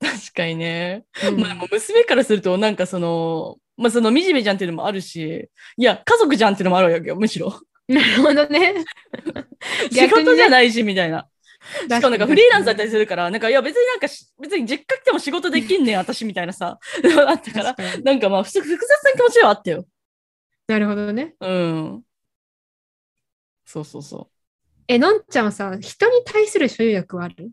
[0.00, 1.04] 確かにね。
[1.24, 1.28] う。
[1.28, 7.60] うんまあ、でも娘からすると、なんかその、まあ、その惨めじゃんっていうのもあるし、いや、家族じゃんっていうのもあるわけよ、むしろ。
[7.88, 8.84] なるほどね。
[9.92, 10.50] 仕事じゃい。
[10.50, 11.28] ないし、みたいな。
[11.82, 16.78] しかもなんかフリーランスだったりするから、なんか、いや、別になんかし、別に実家来ても仕事できんねん、私みたいなさ、
[17.26, 19.86] あったから、なんかまあ、複雑な気持ちはあったよ。
[20.68, 21.34] なるほどね。
[21.40, 22.02] うん。
[23.66, 24.30] そうそうそ
[24.88, 27.50] え、のんちゃんはさ、人に対する所有欲はある？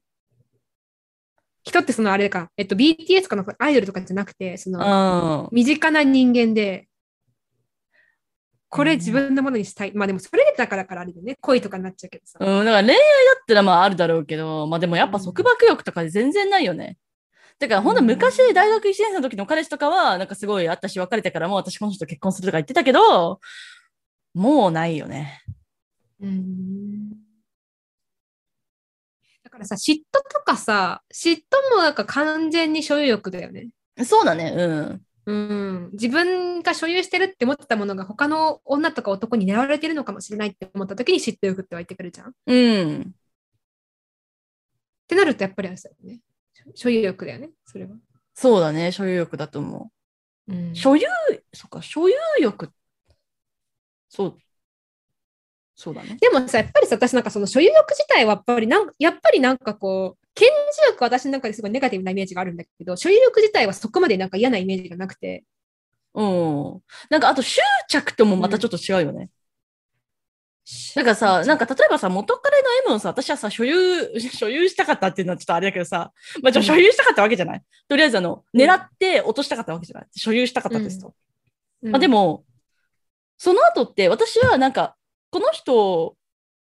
[1.64, 4.78] 人ってそのあれか、えっと、BTS とかのアイドルとかじゃなくて、そうん。
[4.78, 6.88] の、身近な人間で、
[8.70, 9.92] これ自分のものにしたい。
[9.94, 11.38] まあでもそれだからからあれだよね。
[11.42, 12.40] 恋とかになっちゃうけどさ。
[12.42, 13.02] うん、だから恋愛だ
[13.40, 16.98] ったらまああるだろうけど、まあでもやっぱ束縛欲とかで全然ないよね。
[17.60, 23.40] だからほんと昔大学1年生の時の彼氏とかはなんかすごいあったし別れてからも私この人と結婚するとか言ってたけど、
[24.34, 25.44] もうないよね。
[26.24, 27.10] うん
[29.44, 30.02] だからさ、嫉妬
[30.34, 31.42] とかさ、嫉妬
[31.76, 33.70] もなんか完全に所有欲だよね。
[34.06, 35.02] そうだね、うん。
[35.26, 42.30] うん、自分が所有してるって思ってたものが他の女とか男に狙われてるのかもしれないって思った時に嫉妬欲って湧いてくるじゃん。
[42.30, 43.16] っうん。
[45.08, 46.20] てなるとやっぱりあれだよね。
[46.76, 47.92] 所有欲だよね、それは。
[48.34, 49.92] そうだね、所有欲だと思
[50.48, 50.76] うんう。
[50.76, 51.06] 所有、
[51.54, 52.70] そっか、所有欲。
[54.10, 54.38] そう。
[55.76, 56.18] そうだね。
[56.20, 65.44] でもさ、やっぱりさ、私なんかその所有欲自体はやっぱりなんやっぱりなんかこう、顕示欲は私の中ですごいネガティブなイメージがあるんだけど、所有欲自体はそこまでなんか嫌なイメージがなくて、
[66.14, 66.82] うん。
[67.10, 67.60] なんかあと執
[67.90, 69.30] 着ともまたちょっと違うよね。
[70.96, 80.08] なんかさ、なんか例えばさ、元彼の M をさ、私はさ、所有、 所有したかったっていうのはちょっとあれだけどさ、まあ、じゃ所有したかったわけじゃない、とりあえずあの、うん狙って落としたかったわけじゃない？
[80.16, 81.14] 所有したかったですと。
[81.82, 82.46] うんまあ、でも、
[83.38, 84.96] その後って私はなんか、
[85.34, 86.16] この人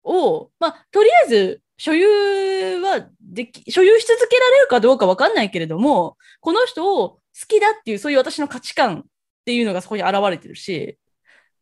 [0.03, 9.03] を、まあ、とりあえず所有はでき、所有し続けられるかどうかわかんないけれども、この人を好きだっていう、そういう私の価値観っ
[9.45, 10.99] ていうのがそこに現れてるし、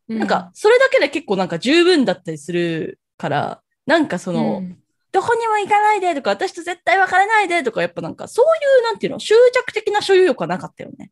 [0.10, 4.78] なんか、それだけで結構なんか十分だったりするから、なんかその、うん
[5.12, 11.10] どこにも行かないでとか、私と絶対別れないでとか、やっぱなんか、そういう、なんていうの、執着的な所有欲はなかったよね。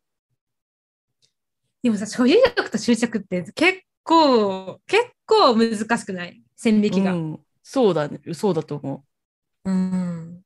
[1.82, 6.42] でもさ、所有欲と執着って結構、結構難しくない？
[6.56, 7.12] 線引きが。
[7.12, 9.04] うん、そうだね、そうだと思
[9.64, 10.40] うん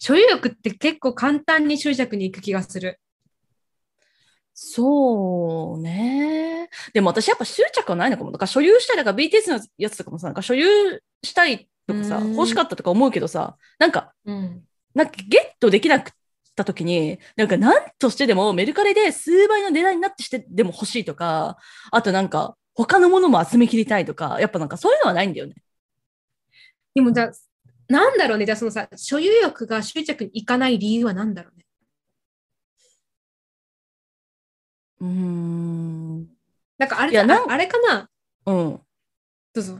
[0.00, 2.98] 所有欲って結構簡単に執着に行く気がする。
[2.98, 2.98] う。
[4.54, 6.68] そうね。
[6.92, 8.32] でも私やっぱ執着はないのかも。
[8.32, 10.66] だから所有したい、だから BTS のやつとかもさ、なんか所有
[11.22, 14.64] したいとかさ、うん欲しかったとか思うけどさ、なんか、うん。
[14.94, 16.14] なんかゲットできなかっ
[16.54, 21.58] た時に、なんか何としてでもメルカリで数倍の値段になってしてでも欲しいとか、
[21.90, 25.54] あとなんか他のものも集め切りたいとか、やっぱなんかそういうのはないんだよね。
[26.94, 27.32] でもじゃあ、
[27.88, 28.46] なんだろうね。
[28.46, 31.64] じゃあそのさ、所有欲が執着に行かない理由は何だろうね。
[35.00, 36.28] うーん。
[36.78, 38.08] なんかあれあれかな？
[38.46, 38.54] うん。
[39.54, 39.78] どうぞ。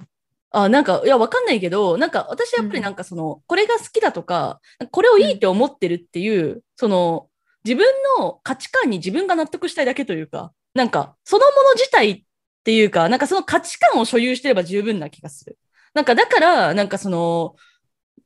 [0.52, 7.28] あ、なんか、いや、わかんないけど、なんか、私やっぱりなんかその、これが好きだとか、これをいいって思ってるっていう、その、
[7.64, 7.86] 自分
[8.18, 12.24] の価値観に自分が納得したいだけというか、なんか、そのもの自体っ
[12.64, 15.58] ていうか、なんかその価値観を所有してれば十分な気がする。
[15.94, 17.56] なんか、だから、なんかその、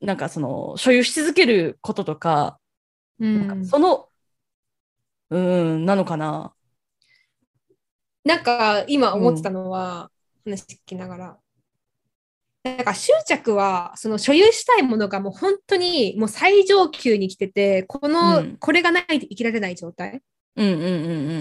[0.01, 2.59] なんかその、所有し続けることとか、
[3.20, 4.09] うなんかその、
[5.31, 5.39] うー
[5.79, 6.55] ん、なのかな。
[8.24, 10.11] なんか今思ってたのは、
[10.45, 11.39] 話聞きながら。
[12.77, 20.21] なんか執着はその所有したいものがもう本当にもう最上級に来ててこの、うんこれがないと生きられない状態？
[20.57, 20.89] うんうんうんう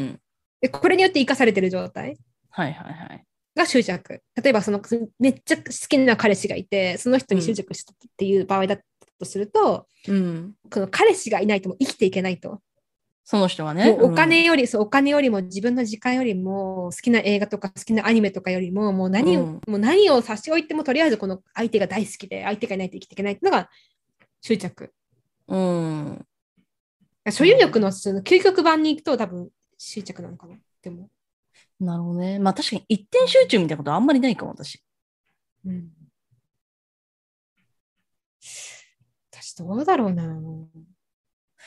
[0.04, 0.20] ん。
[0.62, 2.18] でこれによって生かされてる状態？
[2.50, 3.24] はいはいはい。
[3.56, 4.82] が執着例えばその
[5.20, 8.84] めっちゃ好きな彼氏がいてその人に執着したっていう場合だと
[9.24, 10.54] すると、うん。
[10.70, 12.60] この彼氏がいないともう生きていけないと、
[13.28, 13.98] その人はね。
[14.00, 23.70] お金より、そうお金よりも自分の時間よりも好きな映画とか好きなアニメとかよりももう何を、うんもう何を差し置いてもとりあえずこの相手が大好きで相手がいないと生きていけないっていうのが
[24.42, 24.94] 執着
[25.48, 26.06] うん。
[27.26, 27.32] うん。
[27.32, 31.10] 所有欲のその究極版に行くと多分執着なのかなでも、
[31.80, 32.38] なるほどね。
[32.38, 34.84] まあ確かに一点集中みたいなことあんまりないかも、私。
[35.66, 35.90] うん、
[39.32, 40.40] 私どうだろうな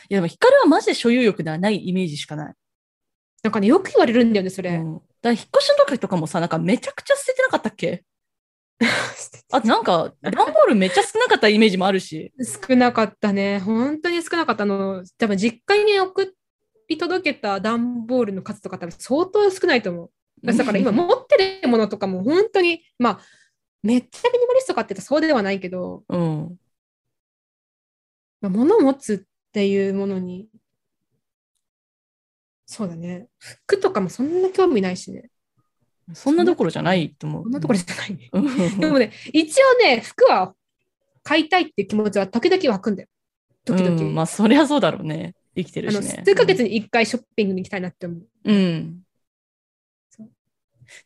[0.09, 2.55] いやでも光はマジで所有欲ではないイメージしかない。
[3.43, 8.05] なんかねよく言われるんだよねそれ、うん、だから引っ越しの時とかもさ、なんかめちゃくちゃ捨ててなかったっけ？
[9.51, 12.33] あとなんか、段ボールめっちゃ少なかったイメージもあるし。
[12.69, 13.59] 少なかったね。
[13.61, 15.05] 本当に少なかったあの。
[15.19, 16.35] 多分実家に送
[16.89, 20.11] り届けた段ボールの数とか多分相当少ないと思う。
[20.45, 23.21] だから今持ってるものとかも本当に、まあ、
[23.83, 26.57] めっちゃミニマリストかって言ったらそうではないけど、うん。
[28.41, 30.49] まあ、物を持つっていうものに、
[32.67, 33.29] そうだね。
[33.39, 35.31] 服とかもそんな興味ないしね。
[36.13, 37.43] そんなどころじゃないと思う。
[37.45, 38.29] こんなところじゃないね。
[38.33, 40.55] うんでもね、一応ね、服は
[41.23, 43.09] 買いたいっていう気持ちは時々湧くんだよ。
[43.65, 43.97] 時々。
[43.97, 45.35] うんまあそりゃそうだろうね。
[45.57, 46.23] 生きてるしね。
[46.25, 48.21] 数ヶ月に一回ショッピングに行きたいなって思う。
[48.45, 49.01] うん。
[50.11, 50.29] そう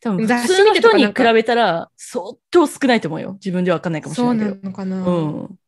[0.01, 3.33] 多分雑誌普通の人に比べたら相当少ないと思うよ。
[3.35, 4.63] 自分では分かんないかもしれそうないけど。
[4.63, 5.59] なのかな、うん。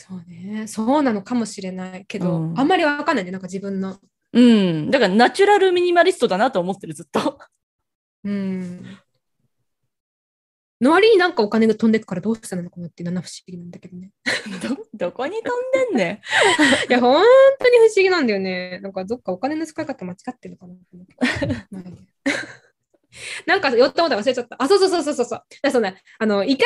[0.00, 0.68] そうね。
[0.68, 3.32] そうなのかもしれないけど、うんあんまりわかんないね。
[3.32, 3.98] なんか自分の。
[4.32, 4.92] うん。
[4.92, 7.36] だからナチュラルミニマリストだなと思ってる、ずっと。
[8.22, 8.84] うん。
[10.80, 14.12] の割になんかお金が飛んでくからどうしたのかなっていうのは不思議なんだけどね。
[14.94, 16.22] ど、どこに飛んでんね
[16.88, 17.24] いや、本
[17.58, 18.78] 当に不思議なんだよね。
[18.80, 20.68] なんかどっかお金の使い方間違ってるのか
[21.72, 21.82] な
[23.46, 24.56] なんか、よったもた忘れちゃった。
[24.58, 25.38] あ、そうそうそうそうそうそう。
[25.38, 26.64] だからそうね、あの、イカ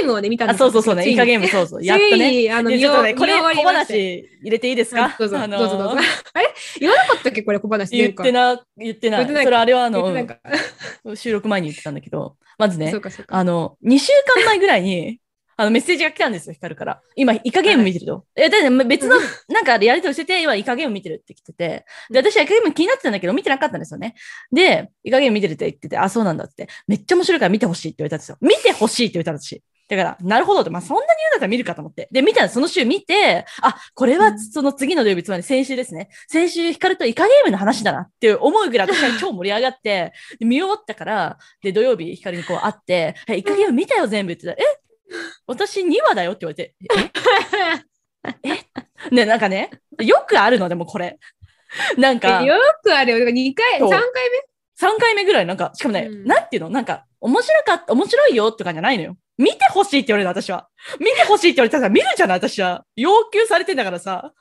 [0.00, 0.50] ゲームをね、見たんん。
[0.50, 1.08] あ、そうそうそうね。
[1.08, 1.84] イカゲーム、そうそう。
[1.84, 2.50] やっとね。
[2.52, 5.04] あの、ちょっとね、これ小話入れていいですか？
[5.06, 5.98] あどうぞ、あのーどうぞどうぞ。
[6.32, 6.46] あれ？
[6.80, 7.42] 言わなかったっけ？
[7.42, 9.20] これ小話言ってなな、言ってない。
[9.20, 12.92] 言ってないそれあれはあの収録前に言ってたんだけど、まずね。
[13.28, 15.20] あの、2週間前ぐらいに、
[15.56, 17.00] あの、メッセージが来たんですよ、ヒカルから。
[17.16, 18.26] 今、イカゲーム見てると。
[18.36, 19.16] え、だって 別の、
[19.48, 21.84] なんかやりとりしてて、今、イカゲーム見てるって来てて。
[22.10, 24.14] で、私はイカゲーム気になってたんだけど、見てなかったんですよね。
[24.52, 26.68] で、イカゲーム見てるって言ってて、あ、そうなんだって。
[26.86, 28.38] めっちゃ面白いから見てほしいって言われたんですよ。
[28.40, 29.62] 見てほしいって言われたんですし。
[29.88, 32.08] だから、なるほどって、まあ、そんなに言うんだったら見るかと思って。
[32.10, 36.08] で、見たらその週見て、あ、これはうんその次の土曜日、つまり先週ですね。
[36.28, 44.83] 先週、ヒカルとイカゲームの話だなって思うぐらい私は超盛り上がって、で見終わったから、で、土曜日、ヒカルにこう会って、え、イカゲーム見たよ、全部って言ったら、え
[45.46, 46.74] 私2話だよって言われて、
[48.42, 48.50] え？
[48.50, 48.66] え？
[49.14, 51.18] ね、なんかね、よくあるのでもこれ。
[51.98, 53.28] なんか、よくあるよ。
[53.28, 54.00] 2回、そう3回
[54.80, 56.70] 3回目ぐらい、なんか、しかもね、うんなんていうの？
[56.70, 59.16] なんか、面白かった、面白いよとかじゃないのよ。
[59.36, 60.68] 見てほしいって言われるの、私は。
[60.98, 62.84] 見てほしいって言われたらさ、見るじゃない、私は。
[62.96, 64.32] 要求されてんだからさ。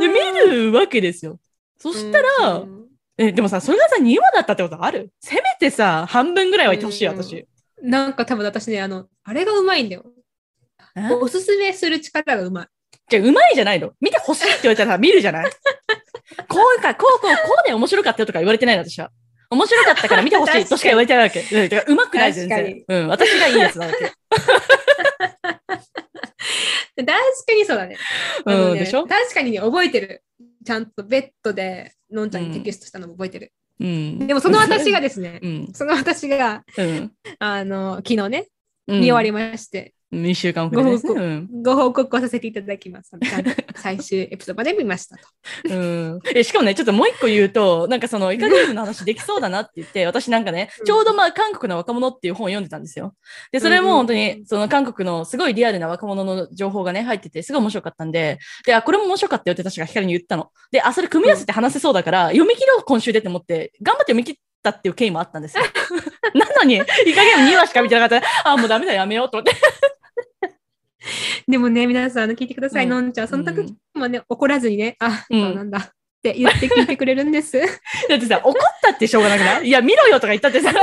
[0.00, 1.38] で、見るわけですよ。
[1.78, 2.86] そ目したら、うん
[3.18, 5.10] え、でもさ、それがさ、2話だったってことある？
[5.20, 7.46] せめてさ、半分ぐらいは言ってほしい、うん私。
[7.82, 10.04] なんか多分私ね、あの、あれがうまいんだよ。
[10.96, 11.12] え？
[11.14, 12.66] おすすめする力がうまい。
[13.08, 13.92] じゃあ、うまいじゃないの？
[14.00, 15.50] 見てほしいって言われたらさ見るじゃない？
[16.48, 19.10] こうか、こう、こう、こうで面白かったよとか言われてないの、私は。
[19.50, 21.40] 面白かったから見てほしいとしか言われてないわけ。
[21.40, 22.84] うん、だからうまくない、全然。
[22.86, 24.12] うん、私がいいやつなわけ。
[27.00, 27.96] 確かにそうだね。
[28.46, 29.06] うん、ねでしょ？
[29.06, 30.22] 確かにね、覚えてる。
[30.64, 33.52] ちゃんとベッドで、のんちゃんにテキストしたのも覚えてる。
[33.80, 34.26] うん。
[34.26, 35.68] でもその私がですねう、ん。
[35.72, 37.12] その私が、うん。
[37.38, 38.46] あの、昨日ね、
[38.86, 39.00] うん。
[39.00, 41.14] 見終わりまして、2週間遅れですね。
[41.14, 41.62] ごうん。
[41.62, 43.12] ご報告をさせていただきます。
[43.76, 45.22] 最終エピソードまで見ましたと。
[45.70, 53.14] うん、えしかもね、ちょっともう一個言うと、なんかそのイカゲームの話できそうだなって言って、私なんかねう、んちょうどまあ韓国の若者っていう本を読んでたんですよ。
[53.52, 60.50] で、それも本当うんにその韓国のすごいリアルな若者の情報がね、入ってて、すごい面白かったんで、で、あ、これも面白かったよって確か光に言ったの。
[60.72, 65.62] で、あ、それ組み合わせて話せそうだから、読み切ろう今週でって思って、頑張って読み切ったっていう経緯もあったんですよ。
[66.34, 69.52] なのに、イカゲーム2話しか見てなかったら、あ、もうダメだ、やめようと思って。
[71.48, 73.28] でもね、皆さん、あの聞いてください、うんのんちゃん。
[73.28, 75.82] その時もね、怒らずにね、あ、うんそうなんだっ
[76.22, 77.58] て言って聞いてくれるんです。
[78.08, 79.66] だってさ、怒ったってしょうがなくない？
[79.68, 80.72] いや、見ろよとか言ったってさ、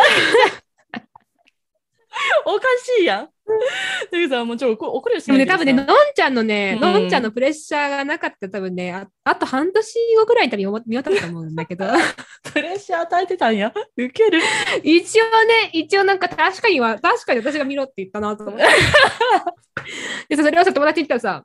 [2.45, 2.61] おか
[2.97, 3.29] しいやん。
[3.47, 11.85] だけどさ、もうちょ、怒怒るよしでもね、多分ね、のんちゃんのね、うんのんちゃんのプレッシャーがなかったら多分ね、ああと半年後ぐらいに多分見終わったと思うんだけど、
[12.53, 13.73] プレッシャー与えてたんや。
[13.97, 14.39] ウケる。
[14.83, 18.65] 一応ね、一応なんか確かには、確かに私が見ろって言ったなと思って。
[20.29, 21.43] でさ、それをさ、友達に言ったらさ、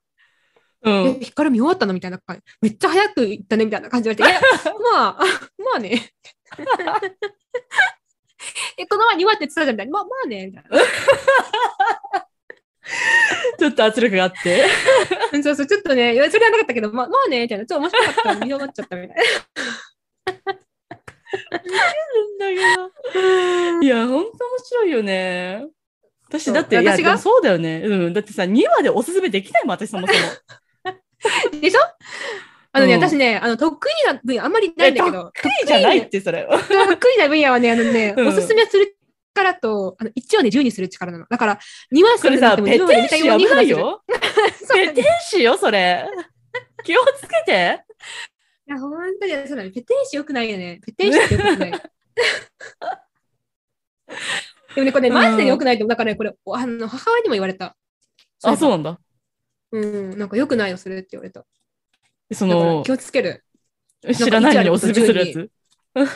[0.84, 1.20] うえ、ん。
[1.20, 2.42] 光見終わったのみたいな感じ。
[2.60, 5.24] めっちゃ早く行ったねみたいな感じで言われて、いや、 まあ、
[5.58, 6.10] まあね。
[8.78, 9.86] え、この前2話って言ってたじゃんみたい？
[9.86, 9.92] な。
[9.92, 10.46] まあ、まあね。
[10.46, 10.64] みたい
[13.58, 14.64] ちょっと圧力があって。
[15.32, 15.42] な。
[15.42, 17.42] そうそう、ちょっとね、それはなかったけど、まあ、まあね。
[17.42, 17.66] みたいな。
[17.66, 19.22] ちょっと面白かった見終わっちゃったみたいだ
[22.48, 22.60] けど。
[23.82, 25.64] いや、ほんと面白いよね。
[26.28, 26.76] 私、だって、
[27.18, 27.42] そう？
[27.42, 27.82] だよね。
[27.84, 28.12] うん。
[28.12, 30.18] だってさ、2話でおすすめできないもん、私そもそも。
[30.20, 30.26] な。
[31.60, 31.80] でしょ？
[32.74, 36.48] あのね、うん私ね、あの、得意な分野あんまりないんだけど、得意じゃないって、それ。
[36.48, 38.96] 得意な分野はね、あのね、 うんおすすめする
[39.34, 41.26] 力と、あの1話で10にする力なの。
[41.28, 41.58] だから、
[41.94, 43.68] 2話するなっても10話でペテン師やばい話する。
[43.68, 44.02] よ。
[44.08, 46.06] そうだねペテン師よ、それ。
[46.82, 47.84] 気をつけて。
[48.68, 49.70] いや、本当にそうだね。
[49.70, 50.80] ペテン師よくないよね。
[50.84, 51.72] ペテン師ってよくない。
[54.74, 55.86] でもね、これね、マジでよくないと。
[55.86, 57.76] だからね、これ、おあの母親にも言われた。
[58.42, 58.98] あ、そうなんだ。
[59.72, 59.78] う。
[59.78, 61.44] うん、なんかよくないよ、それって言われた。
[62.34, 63.44] その気、をつける。
[64.14, 65.50] 知らないのにおすすめするやつ？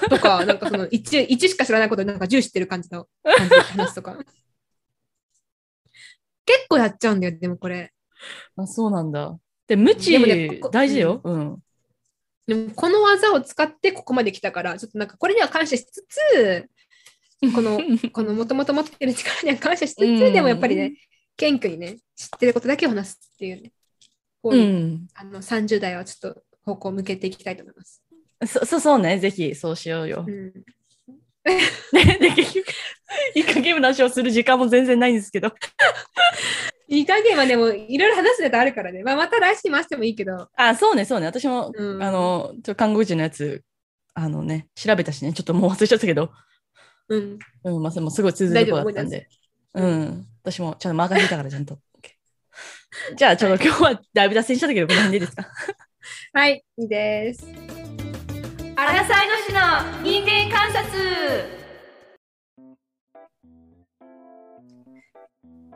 [0.08, 4.16] とか、 なんかその1、一しか知らないことなんか10知ってる感じの感じで話すとか。
[6.46, 7.92] 結構やっちゃうんだよ、でもこれ。
[8.56, 9.38] あ、そうなんだ。
[9.66, 11.20] で、無知ね大事よ。
[11.24, 11.58] うん。
[12.46, 16.68] でもこの技を使ってここまで来たから、ちょっとなんかこれには感謝しつつ、
[17.52, 17.80] この、
[18.12, 20.94] このもともと持ってる力には感謝しつつ、うんでもやっぱりね、
[21.36, 23.72] 謙虚にね、知ってることだけを話すっていうね、
[24.50, 25.08] 方うにん。
[25.14, 28.02] あの30代はちょっと方向を向けていきたいと思います。
[28.46, 29.18] そ、そそうね。
[29.18, 30.30] ぜひ、そうしようよう。
[30.30, 30.52] ん、
[31.44, 32.66] で、で結局、
[33.34, 35.52] いい加減な話をする時間も全然ないんですけど。
[36.88, 41.26] いい加減はでもいろいろ話すネタあるからね、まあ、また来週回してもいいけど、あ、そうね、そうね。
[41.26, 43.64] 私も、うんあの、ちょ看護師のやつ、
[44.14, 46.30] あのね、調べたしね、ちょっともう忘れちゃったけど、
[47.08, 49.28] うん、うん、まあ、でもすごい通ずるとこだったんで。
[49.74, 50.26] うん。
[50.42, 51.78] 私もちゃんと任せたから、ちゃんと。
[53.16, 55.46] じゃあ、ちょっと今日はだいぶ脱線したけど、この辺でいいですか？
[56.32, 57.46] はい、いいです。
[58.76, 59.60] アラサイの市の
[60.02, 60.86] 人間観察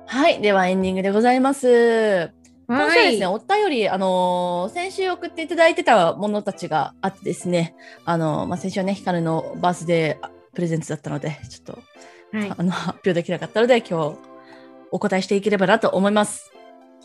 [0.07, 0.41] はい。
[0.41, 2.33] では、エンディングでございます。
[2.67, 11.83] 今週はですね、はいお便り、あのー先週送っていただいてたものたちがあってですね、あのーまあ、先週はね、ヒカルのバースデープレゼンツだったので、ちょっと、
[12.37, 14.19] はいあの、発表できなかったので、今日、
[14.93, 16.53] お答えしていければなと思います。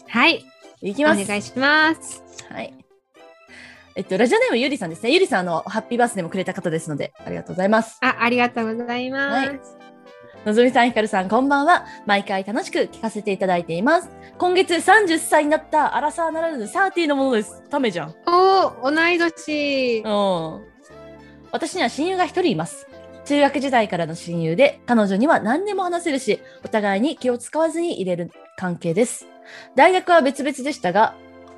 [0.07, 0.45] はい、
[0.81, 1.27] おいきます。
[1.27, 2.23] 願いします。
[2.49, 2.73] はい。
[3.95, 5.11] えっと、ラジオネームゆりさんですね。
[5.11, 7.97] ゆりさん、あの、ハッピーバースデーもくれた方ですので、ありがとうございます。
[8.01, 9.47] あ、ありがとうございます。
[9.49, 9.59] はい
[10.45, 11.87] のぞみさん、ひかるさん、こんばんは。
[12.05, 14.11] 毎回楽しく聞かせていただいています。
[14.37, 17.63] 今月30歳になったアラサーならぬサーティーのものです。
[17.67, 18.15] ためじゃん。
[18.27, 20.03] おー、同い年。
[20.05, 20.61] うん。
[21.51, 22.85] 私には親友が一人います。
[23.25, 29.27] 中学時代からの親友で、彼女には何でも話せるし、お互いに気を使わずに入れる関係です。
[29.75, 31.15] 大学は別々でしたが、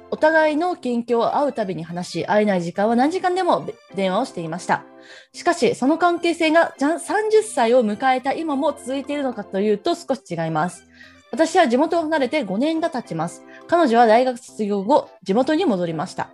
[0.09, 4.85] お互いの近況を会うたびに話し、会えない時間は何時間でも電話をしていました。
[5.33, 10.87] しかし、その関係性が30歳を迎えた今も続いているのかというと少し違います。
[11.31, 13.43] 私は地元を離れて5年が経ちます。
[13.67, 16.29] 彼女は大学卒業後、地元に戻りました。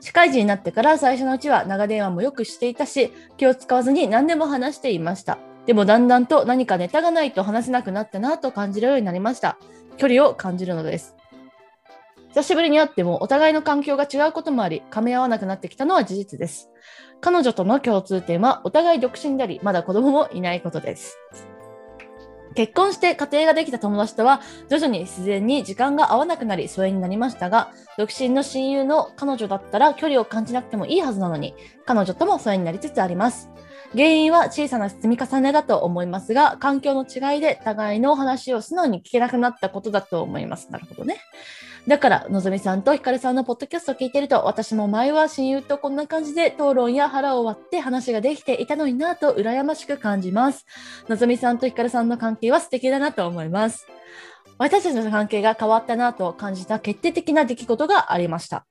[0.00, 5.38] 社会人になってから最初のうちは長電話もよくしていたし、気を使わずに何でも話していました。
[5.66, 9.58] でもだんだんと何かネタがないと話せなくなったなと感じるようになりました。
[9.96, 11.16] 距離を感じるのです。
[12.30, 16.70] 久しぶりに会ってもお互いの環境が違うこともあり、噛み合わなくなってきたのは事実です。
[17.20, 21.18] 彼女との共通点はお互い独身であり、まだ子供もいないことです。
[22.54, 33.50] 結婚して家庭ができた友達とは徐々に自然に時間が合わなくなり疎遠になりましたが、独身の親友の彼女だったら距離を感じなくてもいいはずなのに、彼女とも疎遠になりつつあります。
[33.92, 40.70] 原因は小さな積み重ねだと思いますが、環境の違いで互いのお話を素直に聞けなくなったことだと思います。
[40.70, 41.18] なるほどね。
[41.88, 50.66] だから、のぞみさんとひかるさんのポッドキャストを聞いてると、私も前は親友とこんな感じで討論や腹を割って話ができていたのになと羨ましく感じます。
[51.08, 53.86] のぞみさんとひかるさんの関係は素敵だなと思います。
[54.58, 58.66] 私たちの関係が変わったなと感じた決定的な出来事がありました。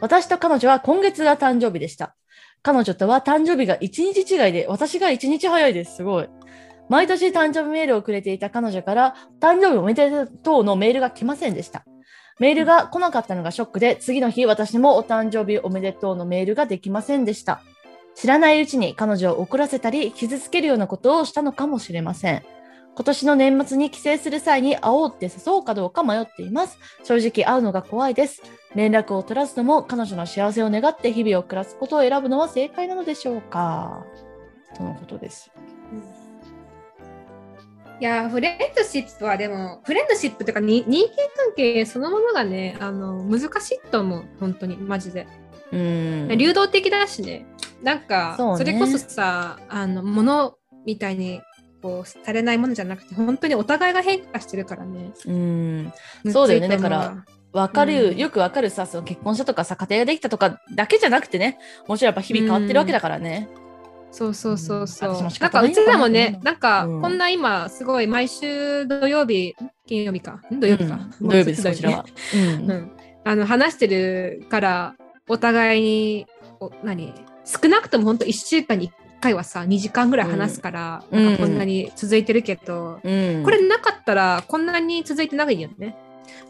[0.00, 2.14] 私と彼女は今月が誕生日でした。
[2.62, 5.96] 彼女とは誕生日が1日違いで、私が1日早いです。
[5.96, 6.28] すごい。
[6.88, 11.84] 毎年誕生日メールをくれていた彼女から、誕生日おめでとうのメールが来ませんでした。
[12.38, 17.62] メールが来なかったのがショックで、次の日私もお誕生日おめでとうのメールができませんでした。
[18.14, 22.42] 知らないうちに彼女を怒らせたり、傷つけるようなことをしたのかもしれません。
[22.94, 26.78] 今年の年末に帰省する際に会おうって誘うかどうか迷っています。
[27.04, 28.42] 正直会うのが怖いです。
[28.76, 34.04] 連絡を取らずとも彼女の幸せを願って日々を暮らすことを選ぶのは正解なのでしょうか？
[34.76, 35.50] とのことです。
[37.98, 44.76] いやーフレンドシップはでもフレンドシップというかに人間関係そのものがねあの難しいと思う本当に。
[44.76, 45.26] マジで、
[45.72, 46.28] うん。
[46.36, 47.46] 流動的だしね。
[47.82, 51.40] なんかそれこそさあのものみたいに
[51.82, 55.12] こうされないものじゃなくて本当にお互いが変化してるからね。
[55.24, 55.92] うん。
[56.30, 56.68] そうだよね。
[56.68, 57.24] だから
[57.56, 58.16] わかる、うん。
[58.16, 63.48] よくわかるさ、その結婚したとかさ、家庭ができたとかだけじゃなくてね、もちろんやっぱ日々変わってるわけだからね。
[64.12, 65.12] そうそうそうそう、う。
[65.12, 67.02] ん私も仕なんかうちらもねなんかうん。
[67.02, 69.54] こんな今すごい毎週土曜日
[69.86, 70.40] 金曜日か。
[70.52, 70.60] ん？
[70.60, 72.04] 土曜日か、うん土曜日です、こちらは。
[72.34, 72.70] うん。
[72.70, 72.92] うん、
[73.24, 74.94] あの話してるから
[75.28, 76.26] お互いに
[76.60, 77.12] お何？
[77.44, 81.24] 少なくとも本当1週間に1回はさ2時間ぐらい話すから、うん。
[81.24, 83.42] なんかこんなに続いてるけど、うん。
[83.44, 85.96] これなかったらこんなに続いてないよね。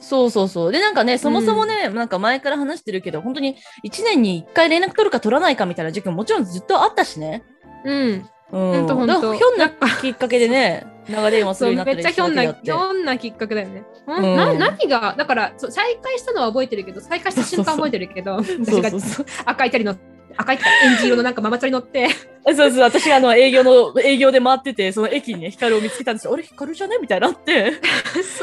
[0.01, 0.73] そうそうそう。
[0.73, 7.43] で、なんかね、そもそもね、なんか前から話してるけど、本当に1年に1回連絡取るか取らないかみたいな時期ももちろんずっとあったしね。
[7.85, 8.87] うん、うん。
[8.89, 9.71] ほんとひょんな
[10.01, 13.85] きっかけでね、長電話すそうるようになったりめっちゃひょんなひょんなきっかけだよね。
[14.07, 19.27] うんな何がだからそう再開したのは覚えてるけど再開した瞬間覚えてるけど そう私がそうそう。
[19.45, 22.09] 赤いチャリ乗って赤いエンジ色のなんかママチャリ乗って
[22.55, 26.35] そうそう、私があの営業の、営業で回ってて、その駅にね、光を見つけたんですよ。
[26.35, 27.73] あれ、光じゃねみたいになって。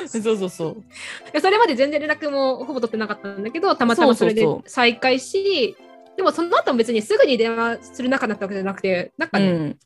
[0.08, 0.72] そうそうそう。
[0.72, 0.76] い
[1.34, 5.76] やそれまで全然連絡もほぼ取ってなかったんだけどたまたまそれで再開し
[6.18, 9.80] でもその後も別にすぐに電話する仲になったわけじゃなくてなんかね、うん。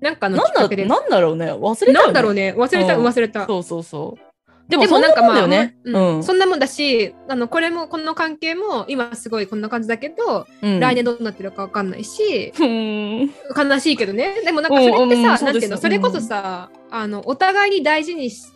[0.00, 1.52] なんかのなんだ、きっかけでなんだろうね。
[1.52, 2.02] 忘れた。
[2.02, 4.29] なんだろうね忘れた、うん忘れたそうそうそう。
[4.70, 5.76] でも、なもんだよね。
[5.84, 6.22] ううんん。
[6.22, 13.30] そんなもんだしあのこれもこの関係も今すごいこんな感じだけど、うん来年どうなってるかわかんないしうん。
[13.56, 15.76] 悲しいけどねでもなんかそれってさ、うんうんなんていうの？
[15.76, 18.46] それこそさ、あのお互いに大事にし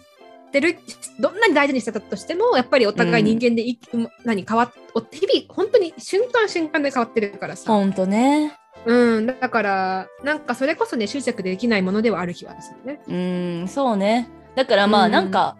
[0.53, 0.79] てる
[1.19, 3.79] どんなに大事にしてたとしてもやっぱりお互い人間でい、
[4.25, 4.73] 何変わ
[5.11, 8.55] 日々本当に瞬間瞬間で変わってるからさ、ほんとね。
[8.87, 13.01] うん、だからなんかそれこそね執着できないものではある気はするね。
[13.09, 14.29] うん、そうね。
[14.55, 15.57] だからまあ、うんなんか、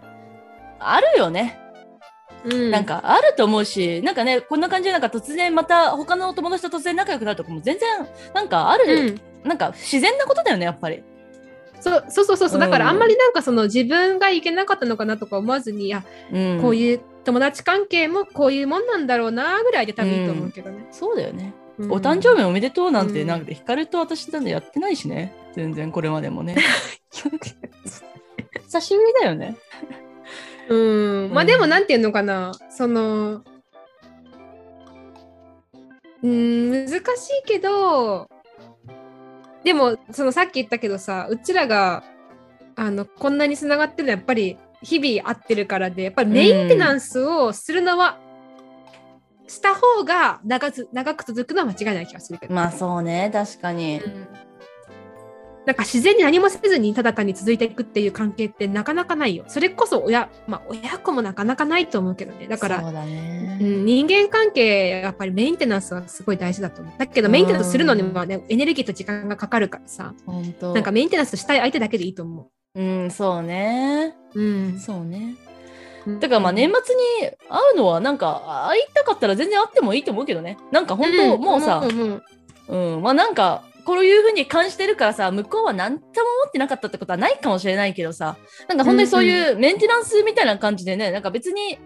[0.79, 1.61] あるよね。
[2.45, 11.03] うん、なんか、あると思うし、なんかね、こんな感じで、なんか突然また他のお友達と突然仲良くなるとかも全然、なんかあうる、ん、なんか自然なことだよね、やっぱり。
[11.81, 16.03] そうそうそうそうそうだからうんあんまりなんかその自分がいけなかったのかなとか思わずに、いや
[16.33, 16.59] うん。
[16.63, 20.87] こういう友達関係もこういうもんなんだろうなぐらいで多分いいと思うけどね。
[20.91, 21.53] そうだよね。
[21.79, 25.35] うんお誕生日おめでとうなんて、うんなんで、ヒカルと私なんでやってないしね。
[25.55, 26.57] 全然これまでもね。
[28.67, 29.57] 久しぶりだよね。
[30.69, 31.47] うん、まあうん。
[31.47, 32.53] でもなんていうのかな。
[32.71, 33.43] その
[36.23, 37.03] うん難しい
[37.47, 38.31] けど
[39.63, 42.03] でもそのさっき言ったけどさうちらが
[42.77, 48.19] あのこんなにつながってるのはやっぱり日々会ってるからでやっぱりメンテナンスをするのは、
[49.47, 52.55] した方が長つ長く続くのは間違いない気がするけど。
[52.55, 54.01] まあそうね、確かに。
[54.01, 54.44] うん
[55.67, 59.45] なんか自然に何もせずにただ単に続いていくっていう関係ってなかなかないよ。
[59.49, 62.47] それこそ親、まあ親子もなかなかないと思うけどね。
[62.49, 63.59] だから、そうだね。
[63.61, 66.95] うん、人間関係、やっぱりメンテナンスはすごい大事だと思う。
[66.99, 70.75] だけどメンテナンスするのにはね、エネルギーと時間がかかるからさ、本当。
[70.75, 74.17] なんかメンテナンスしたい相手だけでいいと思うん、そうね。
[74.35, 74.41] う。
[74.41, 74.45] う
[74.75, 74.79] ん。
[74.79, 75.37] そうね。
[76.21, 80.59] だからまあ年末に会うのはなんか会いたかったら全然会ってもいいと思うけどね。
[80.71, 82.23] なんか本当、んもうさ、んん
[82.69, 86.11] うん、まあなんか、こういうふうに感じてるからさ、向こうは何とも
[86.43, 88.37] 思ってなかったってことはないかもしれないけどさ、
[88.69, 91.79] なんか本当にそういうメンテナンスみたいな感じでね、なんか別に、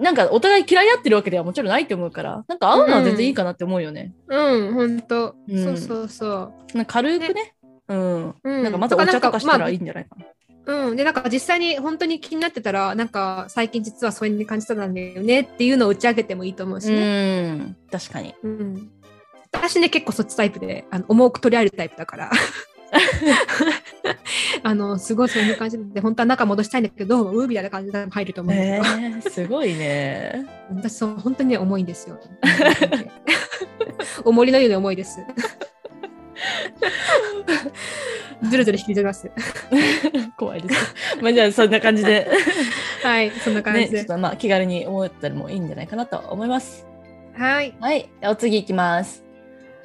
[0.00, 4.14] なんかお互い嫌い合ってるわけではもちろんないと思うから、なんか会うのは全然いいかなって思うよね。
[4.28, 5.34] うん、ほんと。
[5.48, 6.76] うんそうそうそう。
[6.76, 7.54] なんか軽くね。
[7.88, 8.34] うん。
[8.42, 10.26] うんなんかまたお茶とかしたらいいんじゃないかな。
[10.68, 17.56] うん、でなんか実際に本当に気になってたらなんか最近実はそういう感じたんだよねっていうのを打ち明けてもいいと思うしね。
[17.58, 17.76] うん。
[17.90, 18.34] 確かに。
[18.42, 18.90] うん
[19.52, 22.30] 私ね結構そっちタイプであの重く取り合えるタイプだから
[24.62, 30.46] あのすごいそういう感じで本当は仲戻したいんだけどどうもみたいな感じで入ると思うえど、ー、すごいね。
[30.70, 32.18] 私そう本当にね重いんですよ。
[34.24, 35.20] 重りのように重いです。
[38.42, 39.30] ずるずる引きずります。
[40.38, 40.94] 怖いです。
[41.20, 42.28] まあじゃあそんな感じで、
[43.02, 43.98] はい、そんな感ね、じで。
[43.98, 46.86] ちょっとまあ気軽に思ったりもいいんじゃないかなと思います。
[47.36, 47.74] はい。
[47.80, 48.08] はい。
[48.22, 49.27] お次いきます。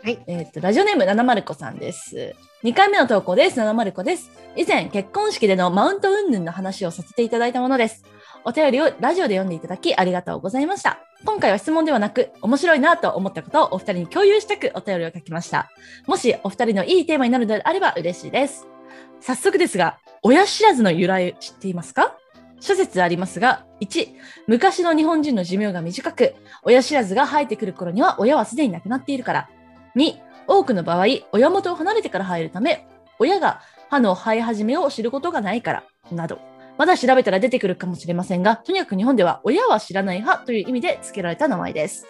[0.03, 0.21] はい。
[0.27, 2.35] えっ、と、ラジオネーム、七丸子さんです。
[2.65, 3.57] 2回目の投稿です。
[3.57, 4.31] 七丸子です。
[4.57, 8.03] 以前、結婚式でのマウント云々の話をさせていただいたものです。
[8.43, 10.99] お便りをラジオで読んでいただきありがとうございました。
[11.23, 15.71] 今回は質問ではなく、面白いなと思ったことをお二人に共有したくお便りを書きました。
[16.05, 18.67] もしお二人のいいテーマになるのであれば嬉しいです。
[19.21, 22.17] 早速ですが、親知らずの由来知っていますか？
[22.59, 24.09] 諸説ありますが、1、
[24.47, 29.49] 昔の日本人の寿命が短く、親知らずが生えてくる頃には親はすでに亡くなっているから。
[29.95, 30.15] 2、
[30.47, 32.87] 多くの場合、親元を離れてから生えるため、
[33.19, 36.39] 親が歯の生え始めを知ることがないから、など。
[36.77, 42.07] まだ調べたら出てくるかもしれませんが、とにかく日本では親は知らない歯という意味で付けられた名前です。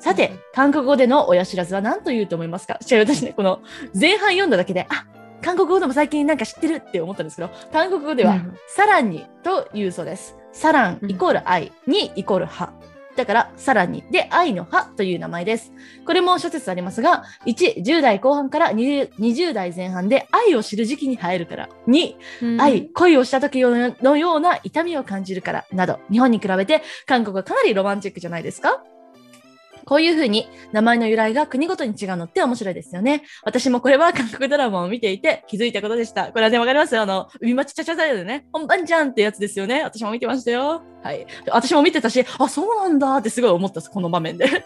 [0.00, 2.78] さて、韓国語での親知らずは何と言うと思いますか？
[2.80, 3.60] 私ね、この
[3.98, 5.06] 前半読んだだけで、あ、
[5.42, 10.36] 韓国語でも最近なんか知ってるって思ったんですけど、韓国語では、うんサランニというそうです。
[10.52, 12.72] サランイコール愛、にイコール歯。
[13.20, 15.72] だから、さらに、で、愛の歯という名前です。
[16.06, 21.68] これも諸説ありますが、1、10代後半から 20, 20代前半で愛を知る時期に生えるから。
[21.86, 22.14] 2、
[22.58, 28.82] 愛、恋をした時のような痛みを感じるから、など、日本に比べて韓国はかなりロマンチックじゃないですか？
[29.90, 33.24] こういう風に名前の由来が国ごとに違うのって面白いですよね。
[33.42, 36.26] 私もこれは韓国ドラマを見ていて気づいたことでした。
[36.30, 36.96] これはね、わかります。
[36.96, 38.46] あの、海町ちゃちゃだよね。
[38.52, 39.82] 本番じゃんってやつですよね。
[39.82, 40.84] 私も見てましたよ。
[41.02, 41.26] はい。
[41.50, 44.64] 私も見てたし、あ、そうなんだってすごい思ったこの場面で。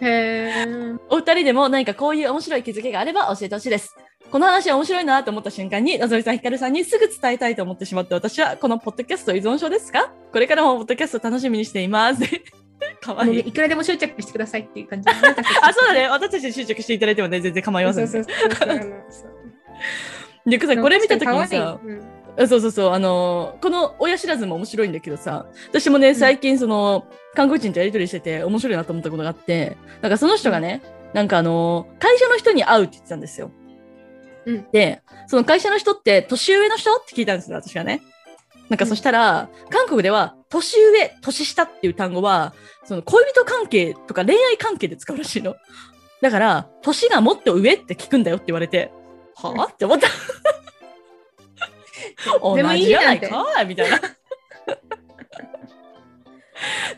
[0.00, 0.66] へ
[1.10, 3.94] お二人でも何かこういう面白い気づきがあれば教えてほしいです。
[4.30, 12.22] この話面白いなと思った瞬間に、のぞみさん、ひかるさんにすぐ伝えたいと思ってしまって、私はこのポッドキャスト依存症ですかこれからもポッドキャスト楽しみにしています。
[13.00, 13.38] かわいい。
[13.40, 15.08] いくらでも執着してくださいっていう感じ。
[15.10, 15.14] あ、
[15.72, 16.08] そうだね。
[16.08, 18.06] 私たちに執着していただいてもね、全然構いません。
[18.10, 18.22] で、
[20.58, 22.02] さ、これ見たときにさ、うん
[22.34, 33.50] あそうそうそう、あのーこの親知らずも面白いんだけどさ、私もね、最近その、韓国人とやりとりしてて面白いなと思ったことがあって、なんかその人がね、なんかあのー会社の人に会うって言ってたんですよ。
[34.46, 36.90] うんで、その会社の人って年上の人？
[36.96, 38.00] って聞いたんですよ、私がね。
[38.68, 42.54] なんかそしたら、韓国では年上、年下っていう単語は、
[42.84, 45.54] その恋人関係とか恋愛関係で使うらしいの。
[46.20, 48.92] だから、年がもっと上って聞くんだよって言われて、
[49.34, 50.08] はぁって思った。
[52.40, 53.96] 同じじゃないかみたいな。
[53.96, 54.00] っ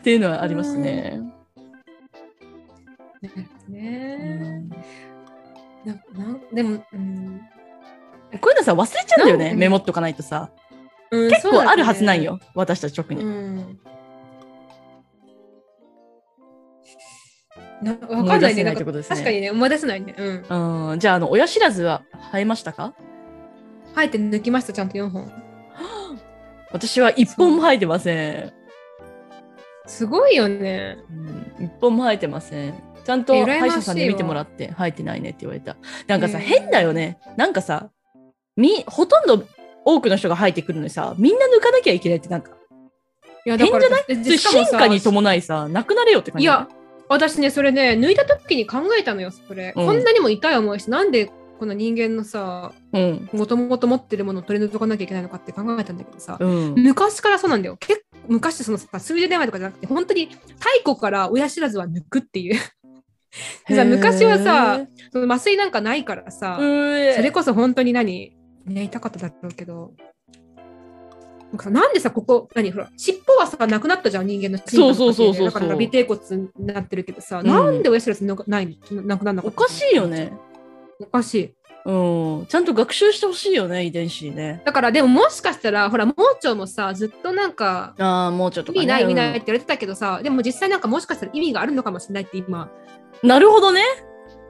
[0.03, 1.19] ていうのはありますね。
[3.67, 4.61] ね
[5.83, 5.99] なな
[6.53, 7.41] でも、うん
[8.41, 9.53] こういうのさ、忘れちゃうんだよね。
[9.55, 10.51] メモっとかないとさ。
[11.23, 12.23] うん結構あるはずない。
[12.23, 12.39] よ。
[12.53, 13.23] 私たち特に。
[17.81, 18.63] ねうんかんないね。
[18.63, 20.15] なないってことですね確かにね、思い出せないね。
[20.17, 20.91] うん。
[20.91, 20.99] うん。
[20.99, 22.93] じゃあ、あの、親知らずは生えましたか？
[23.93, 25.31] 生えて抜きました、ちゃんと4本。
[26.71, 28.53] 私は一本も生えてません。
[29.85, 30.97] すごいよね。
[31.09, 31.13] う
[31.61, 32.73] ん一本も生えてません。
[33.05, 35.77] ちゃんと歯医者さんで見てもらって生えてないねって言われた。
[36.07, 37.19] なんかさ、うん変だよね。
[37.37, 37.89] なんかさ、
[38.57, 39.45] み、ほとんど
[39.85, 42.51] 多くの人が生えてくるのにさ、みんな抜かなきゃいけないってなんか、
[43.45, 44.37] いや変じゃない？
[44.39, 46.43] 進化に伴いさ、なくなれよって感じ。
[46.43, 46.67] いや、
[47.07, 49.73] 私ね、それね、抜いた時に考えたのよ、それ。
[49.75, 51.29] うんこんなにも痛い思いして、なんで
[51.59, 53.29] この人間のさ、うん。
[53.31, 56.73] もともと持ってるものを取り除かなきゃいけないのかって考えたんだけどさ、うん。
[56.75, 57.77] 昔からそうなんだよ。
[57.79, 60.41] 結構昔そのさ数十年前とかじゃなくて、本当に太
[60.83, 62.59] 古から親知らずは抜くっていう。
[63.69, 64.79] 昔はさ
[65.11, 66.61] その麻酔なんかないからさ、そ
[67.21, 68.35] れこそ本当に何？
[68.65, 69.93] ね、痛かっただろうけど。
[71.51, 76.19] なんかさなんでさ、ここ、何ほら、尻尾はさ、なくなったじゃん、人間の尻尾のそうそうそうそうだから尾てい骨
[76.57, 80.33] になってるけどさ、んなんで親知らずなないなくならなかったおかしいよね。
[80.99, 81.53] おかしい。
[81.85, 82.45] うん。
[82.47, 84.61] ちゃんと学習してほしいよね、遺伝子ね。
[84.65, 92.63] だから、でももしかしたら、ほら、盲腸もさ、ずっとなんか、ああ、もうちょっと意味ない意味ないってう言われてたけどさ、でも実際なんかもしかしたら意味があるのかもしれないって今、
[93.23, 93.81] んなるほどね。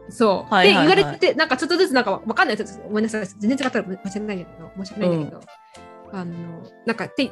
[0.09, 0.53] そう。
[0.53, 2.79] はいはいはいで言われて、なんかちょっとずつなんかわかんないです。
[2.87, 3.25] ごめんなさい。
[3.25, 5.41] 全然違ったら申し訳ないんだけど、申し訳ないんだけど、
[6.13, 6.33] あの、
[6.85, 7.31] なんかって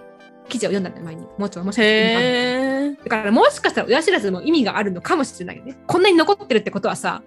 [0.49, 1.26] 記事を読んだんだよ、前に。
[1.38, 2.91] 盲腸はもしかしたら。
[3.03, 5.78] だからもしかしたら親知らずも意味があるのかもしれないよね。
[5.88, 7.21] こんなに残ってるってことはさ、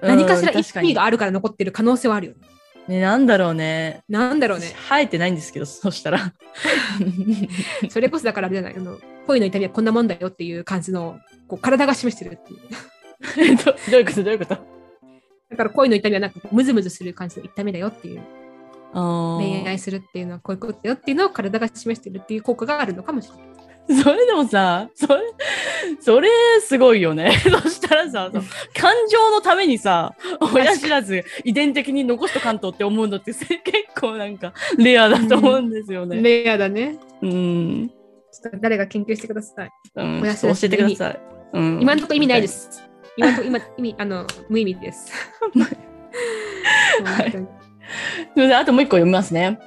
[0.00, 2.38] 何かしら意味があるから残ってる可能性はあるよね。
[2.88, 4.02] ね、なんだろうね。
[4.08, 4.74] なんだろうね。
[4.88, 6.32] 生えてないんですけど、そしたら。
[7.90, 8.74] それこそだからあれじゃない？
[8.76, 8.98] あの
[9.28, 13.56] 恋の痛みはこんなもんだよっていう感じのこう体が示してるっていう。
[13.64, 14.24] どどういうこと？
[14.24, 14.58] どういうこと？
[15.52, 18.22] だから恋の痛みはなんかムズムズする感じの痛みだよっていう。
[18.94, 23.52] 恋愛するっていうのはこういうことだよっていうのを体が示してるっていう効果があるのかもしれない。
[24.02, 25.22] それでもさ、それ、
[26.00, 26.28] それ
[26.60, 27.32] すごいよね。
[27.62, 30.14] そしたらさ、感情のためにさ、
[30.54, 36.22] 親知らず遺伝的に残しとかんとって思うのってせ 結構なんかレアだと思うんですよね。
[36.22, 36.98] レアだね。
[37.22, 37.88] うん。
[37.88, 39.70] ちょっと誰が研究してください。
[39.96, 40.28] うん、教
[40.62, 41.20] えてください。
[41.54, 42.48] うん、今のところ意味ないで。
[42.48, 42.91] す。
[43.16, 45.12] 今のと今意味あの無意味です。
[47.04, 49.58] はい本当にすみません、あともう一個読みますね。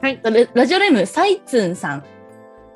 [0.00, 0.20] はい。
[0.22, 2.04] ララジオネーム、サイツンさん。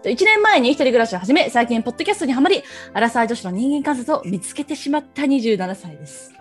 [0.04, 2.62] 1年前に一人暮らしを始め、最近、ポッドキャストにはまり、
[2.92, 6.34] アラサー女子の人間観察を見つけてしまった27歳です。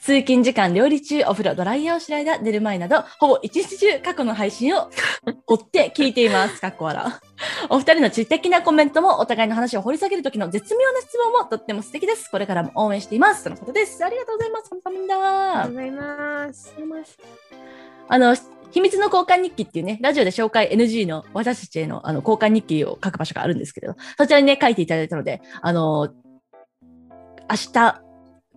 [0.00, 4.90] 通勤時間、料理中、お風呂、ドライヤーをしない間、寝る前など、ほぼ一日中過去の配信を
[5.46, 6.60] 追って聞いています。
[6.60, 7.04] かっこ笑。
[7.68, 12.30] お二人の知的なコメントも、お互いの話を掘り下げる時の絶妙な質問もとっても素敵です。
[12.30, 13.44] これからも応援しています。
[13.44, 14.04] とのことです。
[14.04, 14.70] ありがとうございます。
[14.84, 16.74] ありがとうございます。
[18.08, 18.36] あの、
[18.70, 26.12] 秘密の交換日記っていうね、ラジオで紹介 NG の私たちへのあの交換日記を書く場所があるんですけれど、そちらにね、書いていただいたので、あの、
[27.48, 28.00] 明日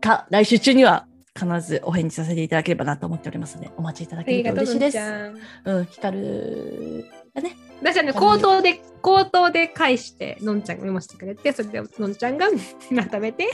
[0.01, 1.06] か来週中には
[1.37, 4.97] 必ずお返事させていただければなと思っておりますので、お待ちいただけると嬉しいです。
[5.65, 12.47] うん、ヒカルがね、私はね、口頭で、口頭で返して、のんちゃんがメモしてくれて、それでのんちゃんが
[12.91, 13.47] まとめて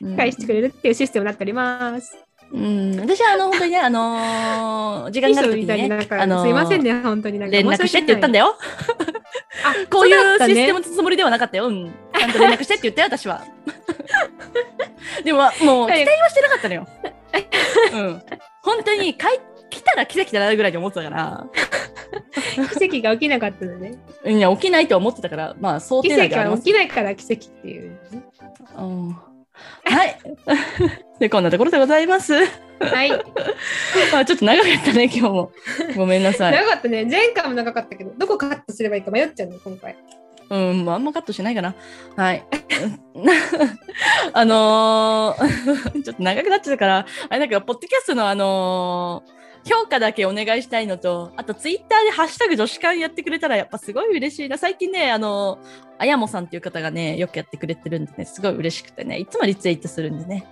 [0.00, 2.16] うん返してくれるっていうシステムになっております。
[2.52, 7.56] うん、私はあの、本当にね、あのー 時間がある時にね、か、あのーすいませんね、本当になんか。
[7.56, 8.46] 連絡してって言ったんだよ。
[8.46, 8.58] よ。
[9.64, 10.80] あ、こういうシステム。
[10.80, 11.66] ムのつもりではなかったよ。
[11.66, 11.92] うん。
[12.16, 13.44] ちゃんと連絡してって言ったよ、私は。
[15.24, 16.88] でも、もう、期待はしてなかったのよ。
[17.92, 18.22] うん。
[18.62, 21.46] 本当に、かい来たら奇跡だなぐらいに思ってたから、
[22.78, 23.94] 奇跡が起きなかったのね。
[24.26, 27.98] いや、起きないとは思ってたから、まあ、想奇定内ではあります跡は起きないから奇跡っていう。
[28.78, 29.16] うん
[29.84, 30.18] はい。
[31.20, 32.34] で、こんなところでございます。
[32.34, 33.10] はい。
[34.12, 35.52] ま あ、ちょっと長かったね、今日も。
[35.96, 36.52] ごめんなさい。
[36.52, 37.04] 長かったね。
[37.04, 39.96] 前回も長かったけど、どこカットすればいいか迷っちゃうね、今回。
[40.50, 41.74] うん、まあ、あんまカットしないかな。
[42.16, 42.44] はい。
[44.32, 54.58] あのー ちょっと長くなっちゃったから、あれだけど、ポッドキャストのあのー評価だけお願いしたいのと、あとツイッターでハッシュタグ女子会やってくれたらやっぱすごい嬉しいな。
[54.58, 60.46] 最近ね、あのーあやもさんっていう方がね、よくやってくれてるんでね、すごい嬉しくてね、いつもリツイートするんでね、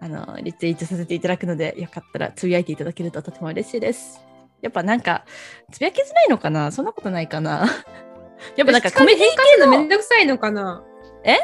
[0.00, 4.24] あのリツイートさせていただくので、よかったらつぶやいていただけるととても嬉しいです。
[4.62, 5.24] やっぱなんか、
[5.72, 6.70] つぶやきづらいのかな？
[6.70, 7.66] そんなことないかな？
[8.56, 10.84] やっぱなんかコメディのめんどくさいのかな？
[11.24, 11.38] え？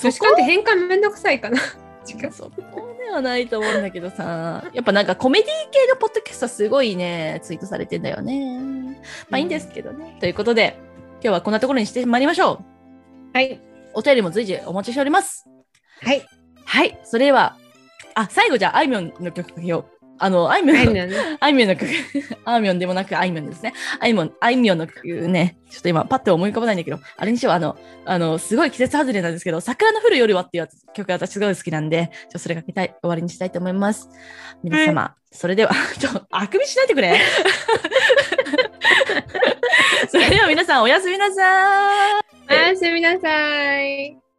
[0.00, 1.58] 女子間って変換めんどくさいかな？
[2.08, 2.32] 違う。
[2.32, 9.00] そこではないと思うんだけどさ、やっぱなんかコメディ系のポッドキャストはすごいね、ツイートされてんだよね。
[9.28, 10.16] まあいいんですけどね。
[10.20, 10.78] ということで、
[11.14, 12.64] 今日はこんなところにしてまいりましょう。
[13.34, 13.60] はい。
[13.92, 15.46] お便りも随時お待ちしております。
[16.02, 16.24] はい。
[16.64, 17.56] はい、それでは、
[18.14, 19.99] あ、最後じゃあ、あいみょんの曲かけよう。
[20.22, 21.16] あの、あいみょんの。
[21.40, 21.90] あいみょんの曲、
[22.44, 23.72] あいみょんでもなくあいみょんですね。
[23.98, 34.10] あいみょん、あいみょんの曲ね、ちょっと今パッと思い浮かばないんだけど、あれにしよう、あの、あの、すごい季節外れなんですけど、桜の降る夜はっていう曲が私すごい好きなんで、ちょっとそれかけたい、終わりにしたいと思います。
[34.62, 37.18] 皆様、それでは、 ちょっと、あくびしないでくれ。
[40.10, 42.22] それでは皆さん、おやすみなさい。
[42.50, 44.29] おやすみなさい。